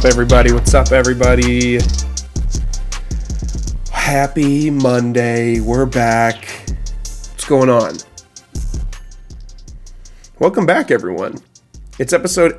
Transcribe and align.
up, 0.00 0.06
everybody? 0.06 0.50
What's 0.50 0.72
up, 0.72 0.92
everybody? 0.92 1.78
Happy 3.90 4.70
Monday. 4.70 5.60
We're 5.60 5.84
back. 5.84 6.48
What's 7.02 7.44
going 7.44 7.68
on? 7.68 7.98
Welcome 10.38 10.64
back, 10.64 10.90
everyone. 10.90 11.42
It's 11.98 12.14
episode 12.14 12.58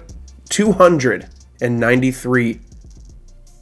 293 0.49 2.59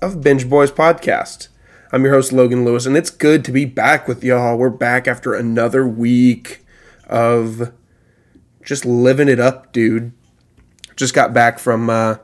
of 0.01 0.21
Binge 0.21 0.49
Boys 0.49 0.73
Podcast. 0.73 1.47
I'm 1.93 2.03
your 2.03 2.11
host, 2.11 2.33
Logan 2.33 2.65
Lewis, 2.65 2.85
and 2.85 2.97
it's 2.97 3.09
good 3.09 3.45
to 3.45 3.53
be 3.53 3.63
back 3.63 4.09
with 4.09 4.25
y'all. 4.25 4.57
We're 4.57 4.71
back 4.71 5.07
after 5.07 5.33
another 5.33 5.87
week 5.87 6.65
of 7.07 7.71
just 8.61 8.83
living 8.83 9.29
it 9.29 9.39
up, 9.39 9.71
dude. 9.71 10.11
Just 10.97 11.13
got 11.13 11.33
back 11.33 11.59
from 11.59 11.89
uh, 11.89 12.17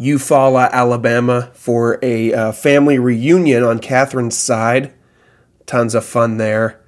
Eufaula, 0.00 0.70
Alabama 0.70 1.50
for 1.52 1.98
a 2.00 2.32
uh, 2.32 2.52
family 2.52 2.98
reunion 2.98 3.62
on 3.62 3.78
Catherine's 3.78 4.36
side. 4.36 4.94
Tons 5.66 5.94
of 5.94 6.06
fun 6.06 6.38
there. 6.38 6.80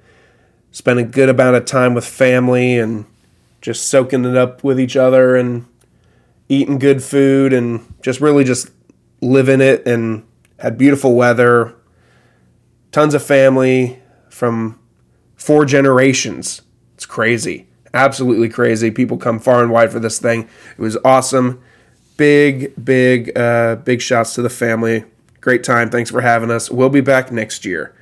Spent 0.71 0.99
a 0.99 1.03
good 1.03 1.29
amount 1.29 1.55
of 1.55 1.65
time 1.65 1.93
with 1.93 2.05
family 2.05 2.79
and 2.79 3.05
just 3.61 3.87
soaking 3.87 4.25
it 4.25 4.35
up 4.35 4.63
with 4.63 4.79
each 4.79 4.97
other 4.97 5.35
and 5.35 5.67
eating 6.49 6.79
good 6.79 7.03
food 7.03 7.53
and 7.53 7.81
just 8.01 8.19
really 8.19 8.43
just 8.43 8.71
living 9.21 9.61
it 9.61 9.85
and 9.87 10.25
had 10.57 10.77
beautiful 10.77 11.13
weather. 11.13 11.75
Tons 12.91 13.13
of 13.13 13.23
family 13.23 14.01
from 14.29 14.79
four 15.35 15.65
generations. 15.65 16.63
It's 16.95 17.05
crazy. 17.05 17.67
Absolutely 17.93 18.49
crazy. 18.49 18.89
People 18.89 19.17
come 19.17 19.37
far 19.37 19.61
and 19.61 19.71
wide 19.71 19.91
for 19.91 19.99
this 19.99 20.17
thing. 20.17 20.49
It 20.71 20.81
was 20.81 20.97
awesome 21.05 21.61
big, 22.17 22.73
big, 22.83 23.37
uh, 23.37 23.75
big 23.77 24.01
shouts 24.01 24.35
to 24.35 24.41
the 24.41 24.49
family. 24.49 25.05
Great 25.41 25.63
time. 25.63 25.89
Thanks 25.89 26.09
for 26.09 26.21
having 26.21 26.51
us. 26.51 26.71
We'll 26.71 26.89
be 26.89 27.01
back 27.01 27.31
next 27.31 27.65
year. 27.65 27.95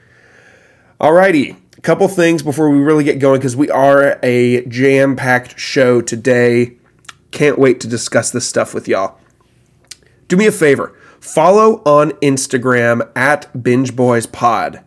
Alrighty, 1.00 1.58
a 1.78 1.82
couple 1.82 2.08
things 2.08 2.44
before 2.44 2.70
we 2.70 2.78
really 2.78 3.04
get 3.04 3.18
going 3.20 3.40
because 3.40 3.56
we 3.56 3.70
are 3.72 4.20
a 4.22 4.64
jam 4.66 5.16
packed 5.16 5.60
show 5.60 6.02
today. 6.02 6.78
Can't 7.32 7.58
wait 7.58 7.80
to 7.80 7.88
discuss 7.88 8.30
this 8.30 8.48
stuff 8.48 8.74
with 8.74 8.88
y'all. 8.88 9.18
Do 10.28 10.38
me 10.38 10.46
a 10.46 10.52
favor 10.52 10.96
follow 11.20 11.84
on 11.86 12.12
Instagram 12.14 13.10
at 13.16 13.64
Binge 13.64 13.96
Boys 13.96 14.26
Pod. 14.26 14.84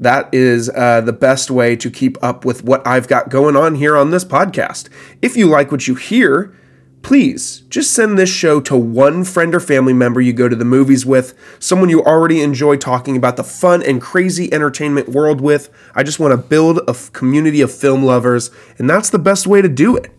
That 0.00 0.32
is 0.32 0.70
uh, 0.70 1.00
the 1.00 1.12
best 1.12 1.50
way 1.50 1.76
to 1.76 1.90
keep 1.90 2.16
up 2.22 2.44
with 2.44 2.62
what 2.62 2.86
I've 2.86 3.08
got 3.08 3.28
going 3.28 3.56
on 3.56 3.74
here 3.74 3.96
on 3.96 4.10
this 4.10 4.24
podcast. 4.24 4.88
If 5.20 5.36
you 5.36 5.46
like 5.46 5.72
what 5.72 5.88
you 5.88 5.94
hear, 5.94 6.54
please 7.02 7.60
just 7.68 7.92
send 7.92 8.18
this 8.18 8.28
show 8.28 8.60
to 8.60 8.76
one 8.76 9.24
friend 9.24 9.54
or 9.54 9.60
family 9.60 9.92
member 9.92 10.20
you 10.20 10.32
go 10.32 10.48
to 10.48 10.56
the 10.56 10.64
movies 10.64 11.06
with, 11.06 11.34
someone 11.58 11.88
you 11.88 12.02
already 12.02 12.40
enjoy 12.40 12.76
talking 12.76 13.16
about 13.16 13.36
the 13.36 13.44
fun 13.44 13.82
and 13.82 14.02
crazy 14.02 14.52
entertainment 14.52 15.08
world 15.08 15.40
with. 15.40 15.70
I 15.94 16.02
just 16.02 16.20
want 16.20 16.32
to 16.32 16.48
build 16.48 16.80
a 16.88 16.94
community 17.12 17.60
of 17.60 17.72
film 17.72 18.04
lovers, 18.04 18.50
and 18.78 18.88
that's 18.88 19.10
the 19.10 19.18
best 19.18 19.46
way 19.46 19.62
to 19.62 19.68
do 19.68 19.96
it. 19.96 20.12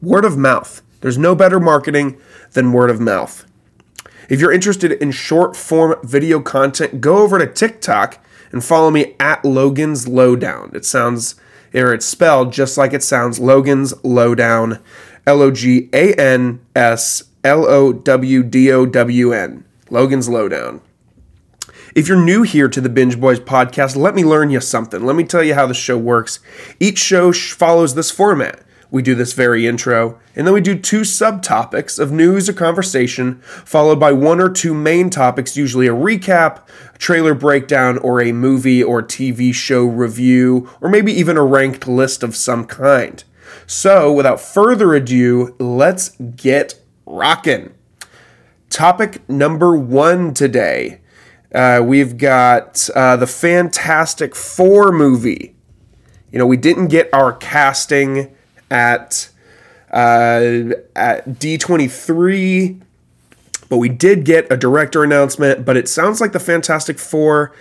Word 0.00 0.24
of 0.24 0.36
mouth. 0.36 0.82
There's 1.00 1.18
no 1.18 1.34
better 1.34 1.60
marketing 1.60 2.18
than 2.52 2.72
word 2.72 2.90
of 2.90 3.00
mouth. 3.00 3.44
If 4.28 4.40
you're 4.40 4.52
interested 4.52 4.92
in 4.92 5.10
short 5.10 5.56
form 5.56 5.96
video 6.02 6.40
content, 6.40 7.00
go 7.00 7.18
over 7.18 7.38
to 7.38 7.46
TikTok 7.46 8.24
and 8.52 8.64
follow 8.64 8.90
me 8.90 9.14
at 9.18 9.44
Logan's 9.44 10.06
Lowdown. 10.06 10.70
It 10.74 10.84
sounds, 10.84 11.34
or 11.74 11.92
it's 11.92 12.06
spelled 12.06 12.52
just 12.52 12.78
like 12.78 12.92
it 12.92 13.02
sounds 13.02 13.40
Logan's 13.40 13.92
Lowdown. 14.04 14.78
L 15.26 15.40
O 15.40 15.50
G 15.50 15.88
A 15.92 16.14
N 16.14 16.60
S 16.74 17.24
L 17.44 17.64
O 17.66 17.92
W 17.92 18.42
D 18.42 18.72
O 18.72 18.86
W 18.86 19.32
N. 19.32 19.64
Logan's 19.90 20.28
Lowdown. 20.28 20.80
If 21.94 22.08
you're 22.08 22.20
new 22.20 22.42
here 22.42 22.68
to 22.68 22.80
the 22.80 22.88
Binge 22.88 23.20
Boys 23.20 23.38
podcast, 23.38 23.96
let 23.96 24.14
me 24.14 24.24
learn 24.24 24.50
you 24.50 24.60
something. 24.60 25.04
Let 25.04 25.14
me 25.14 25.24
tell 25.24 25.42
you 25.42 25.54
how 25.54 25.66
the 25.66 25.74
show 25.74 25.98
works. 25.98 26.40
Each 26.80 26.98
show 26.98 27.32
follows 27.32 27.94
this 27.94 28.10
format. 28.10 28.62
We 28.90 29.02
do 29.02 29.14
this 29.14 29.32
very 29.32 29.66
intro, 29.66 30.18
and 30.34 30.46
then 30.46 30.52
we 30.52 30.60
do 30.60 30.78
two 30.78 31.00
subtopics 31.00 31.98
of 31.98 32.12
news 32.12 32.48
or 32.48 32.52
conversation, 32.52 33.40
followed 33.42 34.00
by 34.00 34.12
one 34.12 34.40
or 34.40 34.50
two 34.50 34.74
main 34.74 35.08
topics, 35.08 35.56
usually 35.56 35.86
a 35.86 35.94
recap, 35.94 36.60
a 36.94 36.98
trailer 36.98 37.34
breakdown, 37.34 37.96
or 37.98 38.20
a 38.20 38.32
movie 38.32 38.82
or 38.82 39.02
TV 39.02 39.54
show 39.54 39.84
review, 39.84 40.68
or 40.80 40.90
maybe 40.90 41.12
even 41.12 41.36
a 41.36 41.44
ranked 41.44 41.86
list 41.86 42.22
of 42.22 42.36
some 42.36 42.66
kind. 42.66 43.24
So, 43.66 44.12
without 44.12 44.40
further 44.40 44.94
ado, 44.94 45.54
let's 45.58 46.10
get 46.36 46.80
rocking. 47.06 47.74
Topic 48.70 49.28
number 49.28 49.76
one 49.76 50.34
today. 50.34 51.00
Uh, 51.54 51.82
we've 51.84 52.16
got 52.16 52.88
uh, 52.94 53.16
the 53.16 53.26
Fantastic 53.26 54.34
Four 54.34 54.92
movie. 54.92 55.54
You 56.30 56.38
know, 56.38 56.46
we 56.46 56.56
didn't 56.56 56.88
get 56.88 57.12
our 57.12 57.34
casting 57.34 58.34
at 58.70 59.28
uh, 59.90 60.72
at 60.96 61.28
D23, 61.28 62.80
but 63.68 63.76
we 63.76 63.90
did 63.90 64.24
get 64.24 64.50
a 64.50 64.56
director 64.56 65.04
announcement. 65.04 65.66
But 65.66 65.76
it 65.76 65.88
sounds 65.88 66.20
like 66.20 66.32
the 66.32 66.40
Fantastic 66.40 66.98
Four 66.98 67.52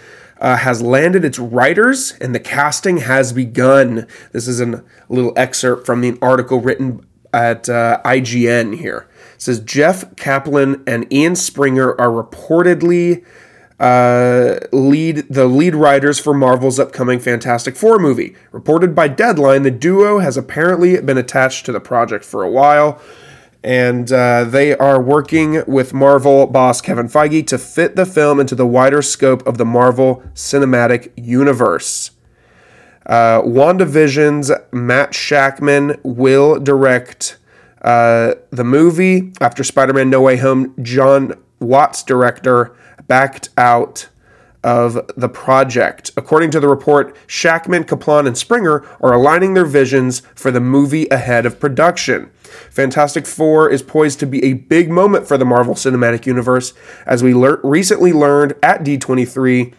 uh, 0.41 0.57
has 0.57 0.81
landed 0.81 1.23
its 1.23 1.39
writers 1.39 2.13
and 2.19 2.35
the 2.35 2.39
casting 2.39 2.97
has 2.97 3.31
begun. 3.31 4.07
This 4.33 4.47
is 4.47 4.59
an, 4.59 4.73
a 4.73 4.83
little 5.07 5.33
excerpt 5.37 5.85
from 5.85 6.01
the 6.01 6.17
article 6.21 6.59
written 6.59 7.05
at 7.31 7.69
uh, 7.69 8.01
IGN 8.03 8.77
here. 8.77 9.07
It 9.35 9.41
says 9.41 9.59
Jeff 9.61 10.15
Kaplan 10.15 10.83
and 10.85 11.11
Ian 11.13 11.35
Springer 11.35 11.99
are 12.01 12.09
reportedly 12.09 13.23
uh, 13.79 14.59
lead 14.71 15.27
the 15.29 15.45
lead 15.45 15.73
writers 15.73 16.19
for 16.19 16.35
Marvel's 16.35 16.79
upcoming 16.79 17.19
Fantastic 17.19 17.75
Four 17.75 17.97
movie. 17.97 18.35
Reported 18.51 18.93
by 18.93 19.07
Deadline, 19.07 19.63
the 19.63 19.71
duo 19.71 20.19
has 20.19 20.37
apparently 20.37 21.01
been 21.01 21.17
attached 21.17 21.65
to 21.65 21.71
the 21.71 21.79
project 21.79 22.23
for 22.23 22.43
a 22.43 22.49
while 22.49 23.01
and 23.63 24.11
uh, 24.11 24.43
they 24.43 24.75
are 24.77 25.01
working 25.01 25.63
with 25.67 25.93
Marvel 25.93 26.47
boss 26.47 26.81
Kevin 26.81 27.07
Feige 27.07 27.45
to 27.47 27.57
fit 27.57 27.95
the 27.95 28.05
film 28.05 28.39
into 28.39 28.55
the 28.55 28.65
wider 28.65 29.01
scope 29.01 29.45
of 29.45 29.57
the 29.57 29.65
Marvel 29.65 30.23
Cinematic 30.33 31.11
Universe. 31.15 32.11
Uh, 33.05 33.41
WandaVision's 33.41 34.51
Matt 34.71 35.11
Shakman 35.11 35.99
will 36.03 36.59
direct 36.59 37.37
uh, 37.81 38.35
the 38.51 38.63
movie 38.63 39.33
after 39.41 39.63
Spider 39.63 39.93
Man 39.93 40.09
No 40.09 40.21
Way 40.21 40.37
Home. 40.37 40.75
Jon 40.81 41.33
Watts, 41.59 42.03
director, 42.03 42.75
backed 43.07 43.49
out 43.57 44.07
of 44.63 45.09
the 45.17 45.29
project. 45.29 46.11
According 46.15 46.51
to 46.51 46.59
the 46.59 46.67
report, 46.67 47.15
Shakman, 47.27 47.87
Kaplan, 47.87 48.27
and 48.27 48.37
Springer 48.37 48.85
are 49.01 49.13
aligning 49.13 49.53
their 49.53 49.65
visions 49.65 50.21
for 50.35 50.51
the 50.51 50.59
movie 50.59 51.07
ahead 51.09 51.45
of 51.45 51.59
production. 51.59 52.29
Fantastic 52.69 53.25
Four 53.25 53.69
is 53.69 53.81
poised 53.81 54.19
to 54.19 54.27
be 54.27 54.43
a 54.43 54.53
big 54.53 54.89
moment 54.89 55.27
for 55.27 55.37
the 55.37 55.45
Marvel 55.45 55.73
Cinematic 55.73 56.25
Universe, 56.25 56.73
as 57.05 57.23
we 57.23 57.33
le- 57.33 57.59
recently 57.63 58.13
learned 58.13 58.53
at 58.61 58.83
D23 58.83 59.73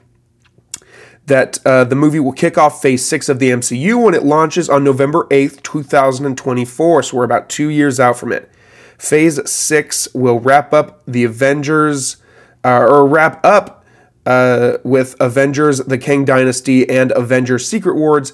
that 1.26 1.64
uh, 1.64 1.84
the 1.84 1.94
movie 1.94 2.18
will 2.18 2.32
kick 2.32 2.58
off 2.58 2.82
phase 2.82 3.04
six 3.04 3.28
of 3.28 3.38
the 3.38 3.50
MCU 3.50 4.02
when 4.02 4.14
it 4.14 4.24
launches 4.24 4.68
on 4.68 4.82
November 4.82 5.26
8th, 5.30 5.62
2024. 5.62 7.02
So 7.04 7.16
we're 7.16 7.24
about 7.24 7.48
two 7.48 7.68
years 7.68 8.00
out 8.00 8.18
from 8.18 8.32
it. 8.32 8.50
Phase 8.98 9.48
six 9.48 10.12
will 10.14 10.40
wrap 10.40 10.72
up 10.72 11.02
the 11.06 11.24
Avengers, 11.24 12.16
uh, 12.64 12.86
or 12.88 13.06
wrap 13.06 13.44
up 13.44 13.81
uh, 14.26 14.78
with 14.84 15.16
Avengers 15.20 15.78
The 15.78 15.98
Kang 15.98 16.24
Dynasty 16.24 16.88
and 16.88 17.12
Avengers 17.12 17.66
Secret 17.66 17.96
Wars, 17.96 18.32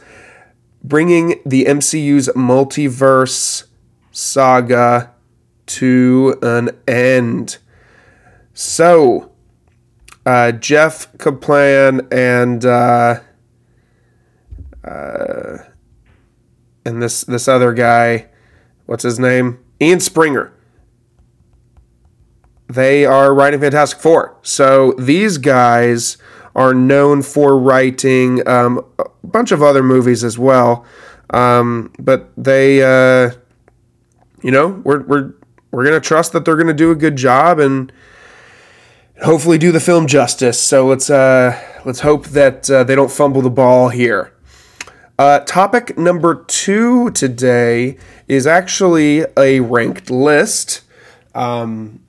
bringing 0.83 1.41
the 1.45 1.65
MCU's 1.65 2.29
multiverse 2.29 3.67
saga 4.13 5.13
to 5.67 6.39
an 6.43 6.71
end. 6.87 7.59
So, 8.55 9.33
uh, 10.27 10.53
Jeff 10.53 11.17
Kaplan 11.19 12.09
and 12.11 12.65
uh, 12.65 13.21
uh, 14.85 15.59
and 16.85 17.03
this 17.03 17.23
this 17.23 17.49
other 17.49 17.73
guy, 17.73 18.27
what's 18.87 19.05
his 19.05 19.19
name? 19.19 19.59
Ian 19.81 20.01
Springer 20.01 20.53
they 22.69 23.05
are 23.05 23.35
writing 23.35 23.61
Fantastic 23.61 24.01
Four. 24.01 24.37
So 24.43 24.93
these 24.93 25.39
guys 25.39 26.19
are 26.55 26.75
known 26.75 27.23
for 27.23 27.59
writing 27.59 28.47
um, 28.49 28.85
a 28.99 29.05
bunch 29.25 29.53
of 29.53 29.63
other 29.63 29.83
movies 29.83 30.25
as 30.25 30.39
well. 30.39 30.85
Um, 31.31 31.93
but 31.99 32.31
they, 32.37 32.83
uh, 32.83 33.33
you 34.43 34.51
know, 34.51 34.69
we're, 34.85 35.03
we're 35.03 35.35
we're 35.71 35.85
gonna 35.85 36.01
trust 36.01 36.33
that 36.33 36.45
they're 36.45 36.57
gonna 36.57 36.73
do 36.75 36.91
a 36.91 36.95
good 36.95 37.17
job 37.17 37.59
and 37.59 37.93
hopefully 39.23 39.59
do 39.59 39.73
the 39.73 39.81
film 39.81 40.07
justice. 40.07 40.61
So 40.61 40.87
let's 40.87 41.11
uh, 41.11 41.59
let's 41.85 42.01
hope 42.01 42.27
that 42.29 42.71
uh, 42.71 42.85
they 42.85 42.95
don't 42.95 43.11
fumble 43.11 43.43
the 43.43 43.51
ball 43.51 43.89
here. 43.89 44.33
Uh, 45.19 45.41
topic 45.41 45.99
number 45.99 46.45
two 46.45 47.11
today 47.11 47.99
is 48.29 48.47
actually 48.47 49.25
a 49.37 49.61
ranked 49.61 50.11
list 50.11 50.83
um, 51.35 52.01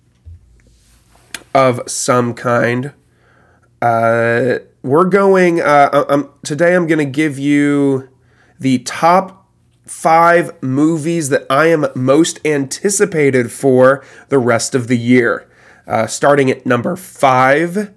of 1.59 1.81
some 1.89 2.33
kind. 2.33 2.93
Uh, 3.81 4.59
we're 4.81 5.05
going 5.05 5.59
uh, 5.59 6.05
I'm, 6.07 6.29
today. 6.43 6.73
I'm 6.73 6.87
going 6.87 6.99
to 6.99 7.05
give 7.05 7.37
you 7.37 8.09
the 8.59 8.79
top 8.79 9.47
five 9.85 10.51
movies 10.63 11.29
that 11.29 11.45
I 11.49 11.67
am 11.67 11.87
most 11.95 12.39
anticipated 12.45 13.51
for 13.51 14.03
the 14.29 14.39
rest 14.39 14.73
of 14.73 14.87
the 14.87 14.97
year. 14.97 15.49
Uh, 15.85 16.07
starting 16.07 16.49
at 16.49 16.65
number 16.65 16.95
five, 16.95 17.91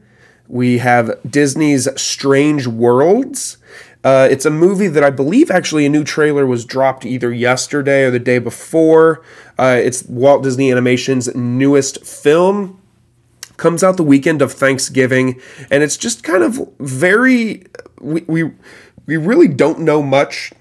we 0.48 0.78
have 0.78 1.18
Disney's 1.28 1.88
Strange 2.00 2.66
Worlds. 2.66 3.58
Uh, 4.02 4.26
it's 4.28 4.44
a 4.44 4.50
movie 4.50 4.88
that 4.88 5.04
I 5.04 5.10
believe 5.10 5.50
actually 5.52 5.86
a 5.86 5.88
new 5.88 6.02
trailer 6.02 6.46
was 6.46 6.64
dropped 6.64 7.06
either 7.06 7.32
yesterday 7.32 8.02
or 8.02 8.10
the 8.10 8.18
day 8.18 8.40
before. 8.40 9.22
Uh, 9.56 9.78
it's 9.80 10.02
Walt 10.06 10.42
Disney 10.42 10.72
Animation's 10.72 11.32
newest 11.36 12.04
film. 12.04 12.81
Comes 13.62 13.84
out 13.84 13.96
the 13.96 14.02
weekend 14.02 14.42
of 14.42 14.50
Thanksgiving, 14.50 15.40
and 15.70 15.84
it's 15.84 15.96
just 15.96 16.24
kind 16.24 16.42
of 16.42 16.68
very. 16.80 17.62
We, 18.00 18.22
we, 18.22 18.50
we 19.06 19.16
really 19.16 19.46
don't 19.46 19.78
know 19.78 20.02
much 20.02 20.52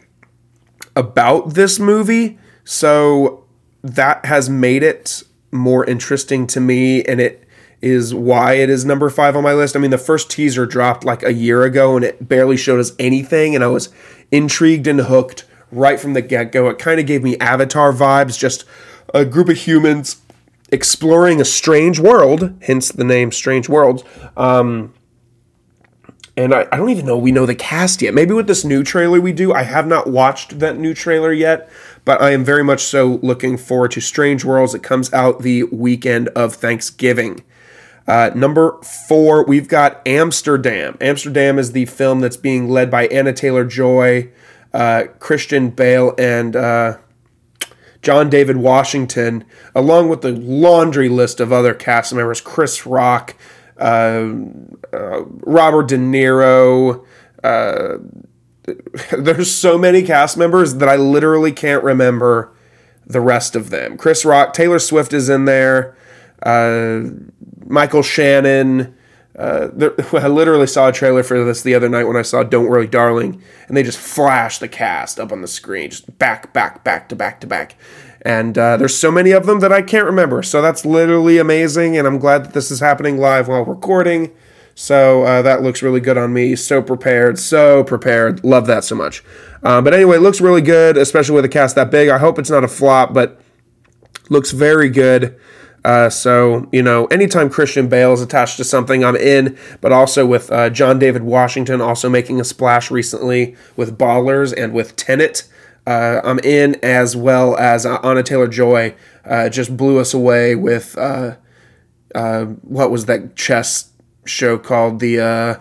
about 0.95 1.55
this 1.55 1.79
movie, 1.79 2.37
so 2.63 3.43
that 3.81 4.23
has 4.25 4.51
made 4.51 4.83
it 4.83 5.23
more 5.51 5.83
interesting 5.83 6.45
to 6.45 6.59
me, 6.59 7.03
and 7.05 7.19
it 7.19 7.47
is 7.81 8.13
why 8.13 8.53
it 8.53 8.69
is 8.69 8.85
number 8.85 9.09
five 9.09 9.35
on 9.35 9.41
my 9.41 9.53
list. 9.53 9.75
I 9.75 9.79
mean, 9.79 9.89
the 9.89 9.97
first 9.97 10.29
teaser 10.29 10.67
dropped 10.67 11.03
like 11.03 11.23
a 11.23 11.33
year 11.33 11.63
ago 11.63 11.95
and 11.95 12.05
it 12.05 12.29
barely 12.29 12.55
showed 12.55 12.79
us 12.79 12.91
anything, 12.99 13.55
and 13.55 13.63
I 13.63 13.67
was 13.67 13.89
intrigued 14.31 14.85
and 14.85 15.01
hooked 15.01 15.45
right 15.71 15.99
from 15.99 16.13
the 16.13 16.21
get 16.21 16.51
go. 16.51 16.69
It 16.69 16.77
kind 16.77 16.99
of 16.99 17.07
gave 17.07 17.23
me 17.23 17.35
Avatar 17.39 17.91
vibes, 17.91 18.37
just 18.37 18.63
a 19.11 19.25
group 19.25 19.49
of 19.49 19.57
humans 19.57 20.21
exploring 20.71 21.41
a 21.41 21.45
strange 21.45 21.99
world, 21.99 22.55
hence 22.61 22.91
the 22.91 23.03
name 23.03 23.31
Strange 23.31 23.67
Worlds. 23.67 24.03
Um, 24.37 24.93
and 26.37 26.53
I, 26.53 26.65
I 26.71 26.77
don't 26.77 26.89
even 26.89 27.05
know 27.05 27.17
we 27.17 27.31
know 27.31 27.45
the 27.45 27.55
cast 27.55 28.01
yet. 28.01 28.13
Maybe 28.13 28.33
with 28.33 28.47
this 28.47 28.63
new 28.63 28.83
trailer 28.83 29.19
we 29.19 29.33
do. 29.33 29.53
I 29.53 29.63
have 29.63 29.85
not 29.85 30.07
watched 30.07 30.59
that 30.59 30.77
new 30.77 30.93
trailer 30.93 31.33
yet, 31.33 31.69
but 32.05 32.21
I 32.21 32.31
am 32.31 32.43
very 32.43 32.63
much 32.63 32.81
so 32.81 33.19
looking 33.21 33.57
forward 33.57 33.91
to 33.91 34.01
Strange 34.01 34.45
Worlds. 34.45 34.73
It 34.73 34.81
comes 34.81 35.11
out 35.13 35.41
the 35.41 35.63
weekend 35.63 36.29
of 36.29 36.55
Thanksgiving. 36.55 37.43
Uh, 38.07 38.31
number 38.33 38.79
four, 38.81 39.45
we've 39.45 39.67
got 39.67 40.05
Amsterdam. 40.07 40.97
Amsterdam 40.99 41.59
is 41.59 41.73
the 41.73 41.85
film 41.85 42.21
that's 42.21 42.37
being 42.37 42.69
led 42.69 42.89
by 42.89 43.07
Anya 43.09 43.33
Taylor 43.33 43.63
Joy, 43.63 44.29
uh, 44.73 45.03
Christian 45.19 45.69
Bale, 45.69 46.15
and 46.17 46.55
uh, 46.55 46.97
John 48.01 48.29
David 48.29 48.57
Washington, 48.57 49.43
along 49.75 50.09
with 50.09 50.21
the 50.21 50.31
laundry 50.31 51.09
list 51.09 51.39
of 51.39 51.51
other 51.51 51.73
cast 51.73 52.13
members 52.13 52.41
Chris 52.41 52.85
Rock, 52.85 53.35
uh, 53.77 54.33
uh, 54.93 55.23
Robert 55.43 55.87
De 55.87 55.97
Niro. 55.97 57.05
Uh, 57.43 57.97
there's 59.17 59.53
so 59.53 59.77
many 59.77 60.03
cast 60.03 60.37
members 60.37 60.75
that 60.75 60.89
I 60.89 60.95
literally 60.95 61.51
can't 61.51 61.83
remember 61.83 62.53
the 63.05 63.21
rest 63.21 63.55
of 63.55 63.69
them. 63.69 63.97
Chris 63.97 64.25
Rock, 64.25 64.53
Taylor 64.53 64.79
Swift 64.79 65.13
is 65.13 65.29
in 65.29 65.45
there. 65.45 65.95
Uh, 66.43 67.01
Michael 67.65 68.03
Shannon. 68.03 68.95
Uh, 69.41 69.71
there, 69.73 69.93
I 70.13 70.27
literally 70.27 70.67
saw 70.67 70.89
a 70.89 70.91
trailer 70.91 71.23
for 71.23 71.43
this 71.43 71.63
the 71.63 71.73
other 71.73 71.89
night 71.89 72.03
when 72.03 72.15
I 72.15 72.21
saw 72.21 72.43
Don't 72.43 72.67
Worry, 72.67 72.85
Darling, 72.85 73.41
and 73.67 73.75
they 73.75 73.81
just 73.81 73.97
flashed 73.97 74.59
the 74.59 74.67
cast 74.67 75.19
up 75.19 75.31
on 75.31 75.41
the 75.41 75.47
screen, 75.47 75.89
just 75.89 76.19
back, 76.19 76.53
back, 76.53 76.83
back 76.83 77.09
to 77.09 77.15
back 77.15 77.41
to 77.41 77.47
back. 77.47 77.75
And 78.21 78.55
uh, 78.55 78.77
there's 78.77 78.95
so 78.95 79.09
many 79.09 79.31
of 79.31 79.47
them 79.47 79.59
that 79.61 79.73
I 79.73 79.81
can't 79.81 80.05
remember. 80.05 80.43
So 80.43 80.61
that's 80.61 80.85
literally 80.85 81.39
amazing, 81.39 81.97
and 81.97 82.07
I'm 82.07 82.19
glad 82.19 82.45
that 82.45 82.53
this 82.53 82.69
is 82.69 82.81
happening 82.81 83.17
live 83.17 83.47
while 83.47 83.65
recording. 83.65 84.31
So 84.75 85.23
uh, 85.23 85.41
that 85.41 85.63
looks 85.63 85.81
really 85.81 85.99
good 85.99 86.19
on 86.19 86.31
me. 86.33 86.55
So 86.55 86.83
prepared, 86.83 87.39
so 87.39 87.83
prepared. 87.83 88.43
Love 88.43 88.67
that 88.67 88.83
so 88.83 88.93
much. 88.93 89.23
Uh, 89.63 89.81
but 89.81 89.95
anyway, 89.95 90.17
it 90.17 90.21
looks 90.21 90.39
really 90.39 90.61
good, 90.61 90.97
especially 90.97 91.35
with 91.35 91.45
a 91.45 91.49
cast 91.49 91.75
that 91.75 91.89
big. 91.89 92.09
I 92.09 92.19
hope 92.19 92.37
it's 92.37 92.51
not 92.51 92.63
a 92.63 92.67
flop, 92.67 93.11
but 93.11 93.41
looks 94.29 94.51
very 94.51 94.89
good. 94.89 95.35
Uh, 95.83 96.09
so, 96.09 96.67
you 96.71 96.83
know, 96.83 97.05
anytime 97.07 97.49
Christian 97.49 97.87
Bale 97.87 98.13
is 98.13 98.21
attached 98.21 98.57
to 98.57 98.63
something, 98.63 99.03
I'm 99.03 99.15
in. 99.15 99.57
But 99.79 99.91
also 99.91 100.25
with 100.25 100.51
uh, 100.51 100.69
John 100.69 100.99
David 100.99 101.23
Washington 101.23 101.81
also 101.81 102.09
making 102.09 102.39
a 102.39 102.43
splash 102.43 102.91
recently 102.91 103.55
with 103.75 103.97
Ballers 103.97 104.53
and 104.55 104.73
with 104.73 104.95
Tenet, 104.95 105.47
uh, 105.87 106.21
I'm 106.23 106.39
in, 106.39 106.75
as 106.83 107.15
well 107.15 107.57
as 107.57 107.85
Anya 107.85 108.23
Taylor 108.23 108.47
Joy 108.47 108.95
uh, 109.25 109.49
just 109.49 109.75
blew 109.75 109.99
us 109.99 110.13
away 110.13 110.53
with 110.55 110.95
uh, 110.97 111.35
what 112.13 112.91
was 112.91 113.05
that 113.05 113.35
chess 113.35 113.91
show 114.25 114.57
called? 114.57 114.99
The. 114.99 115.59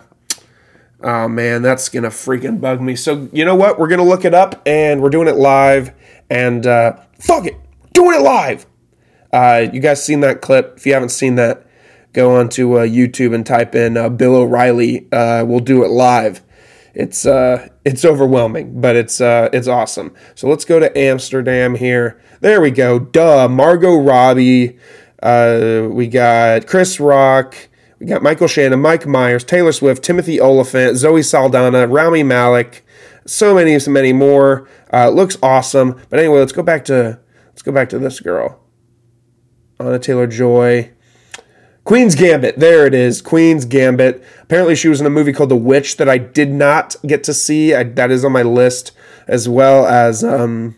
Oh 1.03 1.27
man, 1.27 1.63
that's 1.63 1.89
gonna 1.89 2.09
freaking 2.09 2.61
bug 2.61 2.79
me. 2.79 2.95
So 2.95 3.27
you 3.33 3.43
know 3.43 3.55
what? 3.55 3.79
We're 3.79 3.87
gonna 3.87 4.03
look 4.03 4.23
it 4.23 4.35
up, 4.35 4.61
and 4.67 5.01
we're 5.01 5.09
doing 5.09 5.27
it 5.27 5.35
live. 5.35 5.91
And 6.29 6.63
fuck 6.63 7.47
it, 7.47 7.55
doing 7.93 8.19
it 8.19 8.21
live. 8.21 8.67
Uh, 9.33 9.67
you 9.71 9.79
guys 9.79 10.03
seen 10.03 10.19
that 10.21 10.41
clip? 10.41 10.73
If 10.77 10.85
you 10.85 10.93
haven't 10.93 11.09
seen 11.09 11.35
that, 11.35 11.65
go 12.13 12.35
onto 12.35 12.77
uh, 12.77 12.81
YouTube 12.81 13.33
and 13.33 13.45
type 13.45 13.75
in 13.75 13.97
uh, 13.97 14.09
Bill 14.09 14.35
O'Reilly. 14.35 15.07
Uh, 15.11 15.45
we'll 15.45 15.59
do 15.59 15.83
it 15.83 15.89
live. 15.89 16.41
It's 16.93 17.25
uh, 17.25 17.69
it's 17.85 18.03
overwhelming, 18.03 18.81
but 18.81 18.97
it's 18.97 19.21
uh, 19.21 19.49
it's 19.53 19.67
awesome. 19.67 20.13
So 20.35 20.49
let's 20.49 20.65
go 20.65 20.79
to 20.79 20.97
Amsterdam 20.97 21.75
here. 21.75 22.21
There 22.41 22.59
we 22.59 22.71
go. 22.71 22.99
Duh, 22.99 23.47
Margot 23.47 23.95
Robbie. 23.95 24.77
we 25.23 26.07
got 26.07 26.67
Chris 26.67 26.99
Rock. 26.99 27.55
We 27.99 28.07
got 28.07 28.23
Michael 28.23 28.47
Shannon, 28.47 28.81
Mike 28.81 29.05
Myers, 29.05 29.43
Taylor 29.43 29.71
Swift, 29.71 30.03
Timothy 30.03 30.41
Olyphant, 30.41 30.97
Zoe 30.97 31.21
Saldana, 31.21 31.85
Rami 31.85 32.23
Malek, 32.23 32.83
so 33.27 33.53
many, 33.53 33.77
so 33.77 33.91
many 33.91 34.11
more. 34.11 34.67
looks 34.91 35.37
awesome. 35.41 36.01
But 36.09 36.19
anyway, 36.19 36.39
let's 36.39 36.51
go 36.51 36.63
back 36.63 36.83
to 36.85 37.19
let's 37.47 37.61
go 37.61 37.71
back 37.71 37.87
to 37.89 37.99
this 37.99 38.19
girl. 38.19 38.60
Anya 39.85 39.99
Taylor 39.99 40.27
Joy. 40.27 40.91
Queen's 41.83 42.15
Gambit. 42.15 42.59
There 42.59 42.85
it 42.85 42.93
is. 42.93 43.21
Queen's 43.21 43.65
Gambit. 43.65 44.23
Apparently, 44.41 44.75
she 44.75 44.87
was 44.87 45.01
in 45.01 45.07
a 45.07 45.09
movie 45.09 45.33
called 45.33 45.49
The 45.49 45.55
Witch 45.55 45.97
that 45.97 46.07
I 46.07 46.17
did 46.17 46.51
not 46.51 46.95
get 47.05 47.23
to 47.25 47.33
see. 47.33 47.73
I, 47.73 47.83
that 47.83 48.11
is 48.11 48.23
on 48.23 48.31
my 48.31 48.43
list, 48.43 48.91
as 49.27 49.49
well 49.49 49.85
as 49.87 50.23
um, 50.23 50.75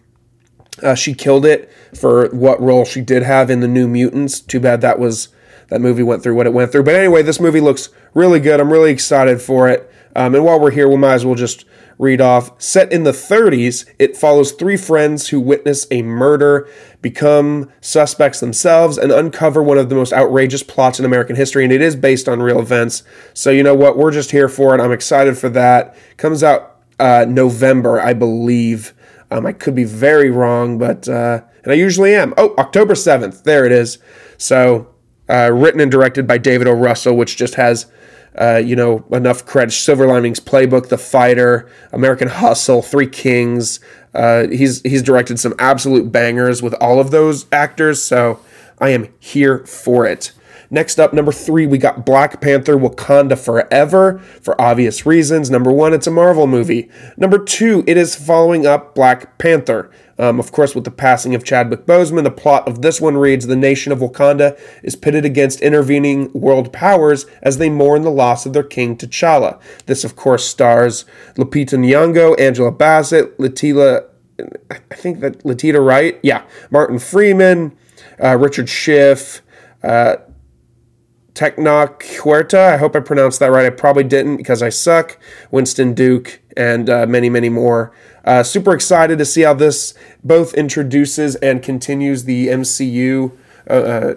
uh, 0.81 0.95
she 0.95 1.13
killed 1.13 1.45
it 1.45 1.71
for 1.93 2.29
what 2.29 2.61
role 2.61 2.85
she 2.85 3.01
did 3.01 3.23
have 3.23 3.49
in 3.49 3.59
The 3.59 3.67
New 3.67 3.87
Mutants. 3.87 4.39
Too 4.39 4.59
bad 4.59 4.81
that 4.81 4.97
was 4.97 5.29
that 5.69 5.81
movie 5.81 6.03
went 6.03 6.23
through 6.23 6.35
what 6.35 6.45
it 6.45 6.53
went 6.53 6.71
through. 6.71 6.83
But 6.83 6.95
anyway, 6.95 7.21
this 7.21 7.39
movie 7.39 7.61
looks 7.61 7.89
really 8.13 8.39
good. 8.39 8.59
I'm 8.59 8.71
really 8.71 8.91
excited 8.91 9.41
for 9.41 9.67
it. 9.67 9.91
Um, 10.15 10.35
and 10.35 10.45
while 10.45 10.59
we're 10.59 10.71
here, 10.71 10.87
we 10.87 10.97
might 10.97 11.13
as 11.13 11.25
well 11.25 11.35
just 11.35 11.65
read 11.97 12.21
off. 12.21 12.59
Set 12.61 12.91
in 12.91 13.03
the 13.03 13.11
30s, 13.11 13.85
it 13.99 14.17
follows 14.17 14.51
three 14.51 14.77
friends 14.77 15.29
who 15.29 15.39
witness 15.39 15.87
a 15.91 16.01
murder, 16.01 16.67
become 17.01 17.71
suspects 17.81 18.39
themselves, 18.39 18.97
and 18.97 19.11
uncover 19.11 19.61
one 19.61 19.77
of 19.77 19.89
the 19.89 19.95
most 19.95 20.13
outrageous 20.13 20.63
plots 20.63 20.99
in 20.99 21.05
American 21.05 21.35
history. 21.35 21.63
And 21.63 21.73
it 21.73 21.81
is 21.81 21.95
based 21.95 22.27
on 22.27 22.41
real 22.41 22.59
events. 22.59 23.03
So, 23.33 23.49
you 23.51 23.63
know 23.63 23.75
what? 23.75 23.97
We're 23.97 24.11
just 24.11 24.31
here 24.31 24.49
for 24.49 24.75
it. 24.75 24.81
I'm 24.81 24.91
excited 24.91 25.37
for 25.37 25.49
that. 25.49 25.95
Comes 26.17 26.43
out 26.43 26.77
uh, 26.99 27.25
November, 27.27 27.99
I 27.99 28.13
believe. 28.13 28.93
Um, 29.31 29.45
I 29.45 29.53
could 29.53 29.75
be 29.75 29.83
very 29.83 30.29
wrong, 30.29 30.77
but, 30.77 31.07
uh, 31.07 31.41
and 31.63 31.71
I 31.71 31.75
usually 31.75 32.13
am. 32.13 32.33
Oh, 32.37 32.53
October 32.57 32.93
7th. 32.93 33.43
There 33.43 33.65
it 33.65 33.71
is. 33.71 33.97
So, 34.37 34.93
uh, 35.29 35.51
written 35.51 35.79
and 35.79 35.91
directed 35.91 36.27
by 36.27 36.37
David 36.37 36.67
O. 36.67 36.73
Russell, 36.73 37.15
which 37.15 37.37
just 37.37 37.55
has 37.55 37.87
uh, 38.39 38.61
you 38.63 38.75
know, 38.75 39.05
enough 39.11 39.45
credit. 39.45 39.71
Silver 39.71 40.07
Linings 40.07 40.39
Playbook, 40.39 40.89
The 40.89 40.97
Fighter, 40.97 41.69
American 41.91 42.27
Hustle, 42.27 42.81
Three 42.81 43.07
Kings. 43.07 43.79
Uh, 44.13 44.47
he's 44.47 44.81
he's 44.81 45.01
directed 45.01 45.39
some 45.39 45.53
absolute 45.57 46.11
bangers 46.11 46.61
with 46.61 46.73
all 46.75 46.99
of 46.99 47.11
those 47.11 47.45
actors, 47.51 48.01
so 48.01 48.39
I 48.79 48.89
am 48.89 49.07
here 49.19 49.65
for 49.65 50.05
it. 50.05 50.31
Next 50.73 50.99
up, 50.99 51.13
number 51.13 51.31
three, 51.31 51.67
we 51.67 51.77
got 51.77 52.03
Black 52.03 52.41
Panther 52.41 52.75
Wakanda 52.75 53.37
Forever 53.37 54.17
for 54.41 54.59
obvious 54.59 55.05
reasons. 55.05 55.51
Number 55.51 55.71
one, 55.71 55.93
it's 55.93 56.07
a 56.07 56.11
Marvel 56.11 56.47
movie. 56.47 56.89
Number 57.15 57.37
two, 57.37 57.83
it 57.85 57.95
is 57.95 58.15
following 58.15 58.65
up 58.65 58.95
Black 58.95 59.37
Panther. 59.37 59.91
Um, 60.19 60.39
of 60.39 60.51
course, 60.51 60.75
with 60.75 60.83
the 60.83 60.91
passing 60.91 61.33
of 61.35 61.43
Chadwick 61.43 61.85
Boseman, 61.85 62.23
the 62.23 62.31
plot 62.31 62.67
of 62.67 62.81
this 62.81 63.01
one 63.01 63.17
reads 63.17 63.47
The 63.47 63.55
nation 63.55 63.91
of 63.91 63.99
Wakanda 63.99 64.59
is 64.83 64.95
pitted 64.95 65.25
against 65.25 65.61
intervening 65.61 66.31
world 66.33 66.71
powers 66.71 67.25
as 67.41 67.57
they 67.57 67.69
mourn 67.69 68.03
the 68.03 68.11
loss 68.11 68.45
of 68.45 68.53
their 68.53 68.63
king 68.63 68.97
T'Challa. 68.97 69.59
This, 69.85 70.03
of 70.03 70.15
course, 70.15 70.45
stars 70.45 71.05
Lupita 71.35 71.77
Nyong'o, 71.77 72.39
Angela 72.39 72.71
Bassett, 72.71 73.37
Latila 73.37 74.05
I 74.71 74.95
think 74.95 75.19
that 75.19 75.45
Letitia 75.45 75.81
Wright, 75.81 76.19
yeah, 76.23 76.43
Martin 76.71 76.99
Freeman, 76.99 77.75
uh, 78.21 78.37
Richard 78.37 78.69
Schiff, 78.69 79.41
uh, 79.83 80.17
Huerta. 81.35 82.73
I 82.73 82.77
hope 82.77 82.95
I 82.95 82.99
pronounced 82.99 83.39
that 83.39 83.47
right. 83.47 83.65
I 83.65 83.69
probably 83.69 84.03
didn't 84.03 84.37
because 84.37 84.61
I 84.61 84.69
suck. 84.69 85.17
Winston 85.51 85.93
Duke 85.93 86.41
and 86.55 86.89
uh, 86.89 87.05
many, 87.05 87.29
many 87.29 87.49
more. 87.49 87.91
Uh, 88.23 88.43
super 88.43 88.73
excited 88.73 89.17
to 89.17 89.25
see 89.25 89.41
how 89.41 89.53
this 89.53 89.93
both 90.23 90.53
introduces 90.53 91.35
and 91.37 91.61
continues 91.61 92.25
the 92.25 92.47
MCU. 92.47 93.35
Uh, 93.69 93.73
uh, 93.73 94.15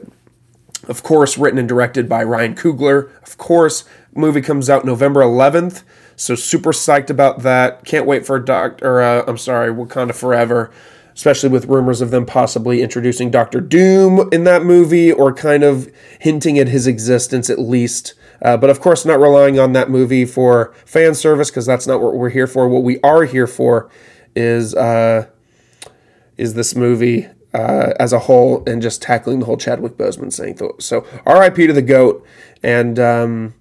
of 0.89 1.03
course, 1.03 1.37
written 1.37 1.59
and 1.59 1.69
directed 1.69 2.09
by 2.09 2.23
Ryan 2.23 2.55
Coogler. 2.55 3.11
Of 3.23 3.39
course, 3.39 3.85
movie 4.15 4.43
comes 4.43 4.71
out 4.71 4.85
November 4.85 5.21
11th. 5.21 5.83
So 6.15 6.35
super 6.35 6.73
psyched 6.73 7.11
about 7.11 7.43
that. 7.43 7.85
Can't 7.85 8.07
wait 8.07 8.25
for 8.25 8.39
Doctor. 8.39 9.03
Uh, 9.03 9.25
I'm 9.27 9.39
sorry, 9.39 9.73
Wakanda 9.73 10.15
Forever 10.15 10.71
especially 11.17 11.49
with 11.49 11.65
rumors 11.65 12.03
of 12.03 12.11
them 12.11 12.27
possibly 12.27 12.83
introducing 12.83 13.31
Doctor 13.31 13.59
Doom 13.59 14.29
in 14.33 14.45
that 14.45 14.63
movie 14.63 15.11
or 15.11 15.33
kind 15.33 15.65
of 15.65 15.91
hinting 16.21 16.59
at 16.59 16.69
his 16.69 16.87
existence 16.87 17.49
at 17.49 17.59
least. 17.59 18.13
Uh, 18.43 18.59
but 18.59 18.69
of 18.69 18.81
course, 18.81 19.07
not 19.07 19.19
relying 19.19 19.59
on 19.59 19.73
that 19.73 19.89
movie 19.89 20.27
for 20.27 20.75
fan 20.85 21.15
service 21.15 21.51
because 21.51 21.65
that's 21.65 21.87
not 21.87 22.03
what 22.03 22.15
we're 22.15 22.29
here 22.29 22.47
for. 22.47 22.69
What 22.69 22.83
we 22.83 23.01
are 23.01 23.25
here 23.25 23.47
for 23.47 23.91
is 24.37 24.75
uh, 24.75 25.27
is 26.37 26.53
this 26.53 26.77
movie 26.77 27.29
uh, 27.55 27.95
as 27.99 28.13
a 28.13 28.19
whole 28.19 28.63
and 28.67 28.83
just 28.83 29.01
tackling 29.01 29.41
the 29.41 29.47
whole 29.47 29.57
Chadwick 29.57 29.97
Boseman 29.97 30.35
thing. 30.37 30.59
So, 30.79 31.07
R.I.P. 31.25 31.67
to 31.67 31.73
the 31.73 31.81
goat, 31.81 32.27
and 32.63 32.99
um, 32.99 33.55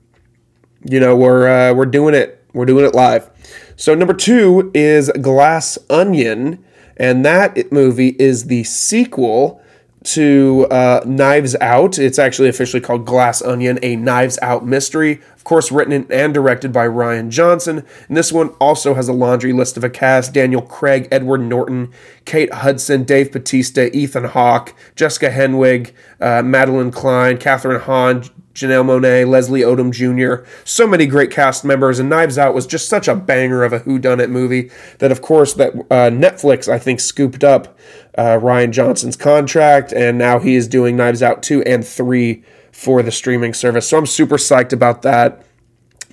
you 0.84 1.00
know 1.00 1.16
we're 1.16 1.48
uh, 1.48 1.74
we're 1.74 1.86
doing 1.86 2.16
it. 2.16 2.44
We're 2.54 2.66
doing 2.66 2.84
it 2.84 2.94
live. 2.94 3.30
So 3.78 3.96
number 3.96 4.14
two 4.14 4.72
is 4.74 5.10
Glass 5.22 5.78
Onion 5.90 6.65
and 6.98 7.26
that 7.26 7.72
movie 7.72 8.16
is 8.20 8.46
the 8.46 8.64
sequel 8.64 9.62
to 10.06 10.68
uh, 10.70 11.02
Knives 11.06 11.56
Out. 11.60 11.98
It's 11.98 12.20
actually 12.20 12.48
officially 12.48 12.82
called 12.82 13.06
Glass 13.06 13.42
Onion, 13.42 13.80
a 13.82 13.96
Knives 13.96 14.38
Out 14.42 14.66
mystery. 14.66 15.20
Of 15.36 15.44
course, 15.44 15.72
written 15.72 16.08
and 16.12 16.34
directed 16.34 16.72
by 16.72 16.88
Rian 16.88 17.30
Johnson. 17.30 17.84
And 18.08 18.16
this 18.16 18.32
one 18.32 18.50
also 18.60 18.94
has 18.94 19.08
a 19.08 19.14
laundry 19.14 19.54
list 19.54 19.78
of 19.78 19.84
a 19.84 19.90
cast 19.90 20.34
Daniel 20.34 20.62
Craig, 20.62 21.08
Edward 21.12 21.42
Norton, 21.42 21.92
Kate 22.24 22.54
Hudson, 22.54 23.04
Dave 23.04 23.32
Bautista, 23.32 23.96
Ethan 23.96 24.26
Hawke, 24.26 24.74
Jessica 24.96 25.30
Henwick, 25.30 25.92
uh, 26.20 26.42
Madelyn 26.42 26.94
Cline, 26.94 27.38
Kathryn 27.38 27.82
Hahn, 27.82 28.24
Janelle 28.56 28.86
Monáe, 28.86 29.28
Leslie 29.28 29.62
Odom 29.62 29.92
Jr., 29.92 30.48
so 30.64 30.88
many 30.88 31.06
great 31.06 31.30
cast 31.30 31.66
members, 31.66 32.00
and 32.00 32.10
Knives 32.10 32.38
Out 32.38 32.56
was 32.56 32.66
just 32.66 32.88
such 32.88 33.10
a 33.10 33.16
banger 33.16 33.64
of 33.64 33.74
a 33.74 33.82
whodunit 33.82 34.30
movie 34.30 34.72
that, 35.00 35.12
of 35.12 35.22
course, 35.22 35.54
that 35.54 35.76
uh, 35.76 36.10
Netflix 36.10 36.72
I 36.72 36.80
think 36.80 37.02
scooped 37.02 37.44
up 37.44 37.78
uh, 38.18 38.40
Rian 38.40 38.72
Johnson's 38.72 39.18
contract, 39.18 39.92
and 39.92 40.18
now 40.18 40.40
he 40.40 40.56
is 40.56 40.68
doing 40.68 40.96
Knives 40.96 41.22
Out 41.22 41.44
two 41.44 41.62
and 41.64 41.86
three 41.86 42.44
for 42.72 43.04
the 43.04 43.12
streaming 43.12 43.54
service. 43.54 43.90
So 43.90 43.98
I'm 43.98 44.06
super 44.06 44.38
psyched 44.38 44.74
about 44.74 45.02
that. 45.02 45.46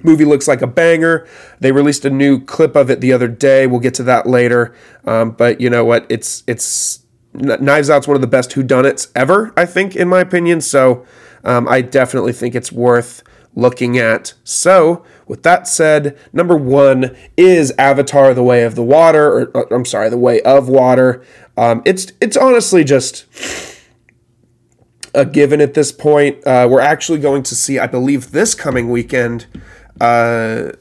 Movie 0.03 0.25
looks 0.25 0.49
like 0.49 0.63
a 0.63 0.67
banger. 0.67 1.29
They 1.61 1.71
released 1.71 2.05
a 2.05 2.11
new 2.11 2.45
clip 2.45 2.75
of 2.75 2.91
it 2.91 3.01
the 3.01 3.13
other 3.13 3.29
day. 3.29 3.69
We'll 3.69 3.79
get 3.79 3.95
to 3.95 4.03
that 4.05 4.27
later. 4.27 4.75
Um, 5.05 5.31
but 5.31 5.61
you 5.61 5.71
know 5.71 5.85
what? 5.85 6.07
It's 6.09 6.43
it's 6.49 7.05
Knives 7.35 7.89
Out's 7.89 8.09
one 8.09 8.17
of 8.17 8.21
the 8.21 8.27
best 8.27 8.51
whodunits 8.51 9.11
ever, 9.15 9.53
I 9.57 9.65
think, 9.65 9.95
in 9.95 10.09
my 10.09 10.21
opinion. 10.21 10.61
So 10.61 11.07
um, 11.45 11.69
I 11.69 11.81
definitely 11.83 12.33
think 12.33 12.55
it's 12.55 12.73
worth 12.73 13.23
looking 13.55 13.99
at. 13.99 14.35
So, 14.45 15.05
with 15.27 15.43
that 15.43 15.69
said, 15.69 16.19
number 16.33 16.57
one 16.57 17.17
is 17.37 17.73
Avatar: 17.79 18.35
The 18.35 18.43
Way 18.43 18.65
of 18.65 18.75
the 18.75 18.83
Water, 18.83 19.51
or 19.53 19.57
uh, 19.57 19.75
I'm 19.75 19.85
sorry, 19.85 20.09
The 20.11 20.19
Way 20.19 20.41
of 20.43 20.69
Water. 20.69 21.25
Um, 21.57 21.83
it's 21.85 22.13
it's 22.21 22.37
honestly 22.37 22.85
just 22.85 23.27
a 25.15 25.25
given 25.25 25.61
at 25.61 25.75
this 25.75 25.93
point. 25.93 26.45
Uh, 26.47 26.67
we're 26.71 26.81
actually 26.81 27.19
going 27.19 27.43
to 27.45 27.55
see, 27.55 27.79
I 27.79 27.87
believe, 27.87 28.33
this 28.33 28.55
coming 28.55 28.91
weekend. 28.91 29.47
Uh, 30.01 30.73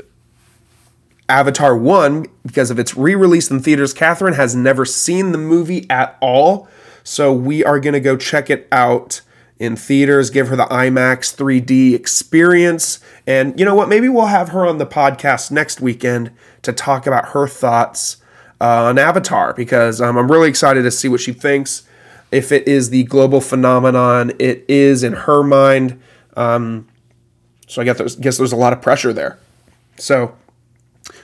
Avatar 1.28 1.78
1 1.78 2.26
because 2.46 2.72
of 2.72 2.78
its 2.78 2.98
re 2.98 3.16
release 3.16 3.50
in 3.50 3.62
theaters. 3.62 3.94
Catherine 3.94 4.34
has 4.34 4.54
never 4.54 4.84
seen 4.84 5.32
the 5.32 5.38
movie 5.38 5.90
at 5.90 6.18
all, 6.22 6.68
so 7.04 7.32
we 7.32 7.64
are 7.64 7.80
going 7.80 7.94
to 7.94 8.02
go 8.02 8.18
check 8.18 8.50
it 8.50 8.68
out 8.72 9.22
in 9.62 9.76
theaters, 9.76 10.32
give 10.32 10.48
her 10.48 10.56
the 10.56 10.66
IMAX 10.66 11.36
3D 11.36 11.94
experience. 11.94 13.00
And 13.28 13.58
you 13.60 13.64
know 13.64 13.76
what? 13.76 13.90
Maybe 13.90 14.10
we'll 14.10 14.26
have 14.26 14.50
her 14.50 14.66
on 14.66 14.80
the 14.80 14.88
podcast 14.88 15.52
next 15.52 15.80
weekend 15.80 16.32
to 16.64 16.74
talk 16.74 17.06
about 17.06 17.30
her 17.30 17.48
thoughts 17.48 18.18
uh, 18.60 18.86
on 18.86 18.98
Avatar 18.98 19.54
because 19.54 20.02
um, 20.02 20.18
I'm 20.18 20.32
really 20.32 20.50
excited 20.50 20.82
to 20.82 20.90
see 20.90 21.08
what 21.08 21.20
she 21.20 21.32
thinks. 21.32 21.84
If 22.32 22.52
it 22.52 22.68
is 22.68 22.90
the 22.90 23.04
global 23.04 23.40
phenomenon 23.40 24.32
it 24.40 24.66
is 24.68 25.04
in 25.04 25.14
her 25.14 25.44
mind. 25.44 26.02
Um, 26.36 26.88
so 27.68 27.84
I 27.84 27.86
guess 27.86 28.00
there's, 28.00 28.16
guess 28.16 28.38
there's 28.40 28.54
a 28.54 28.58
lot 28.58 28.74
of 28.74 28.82
pressure 28.82 29.14
there. 29.14 29.38
So 29.98 30.36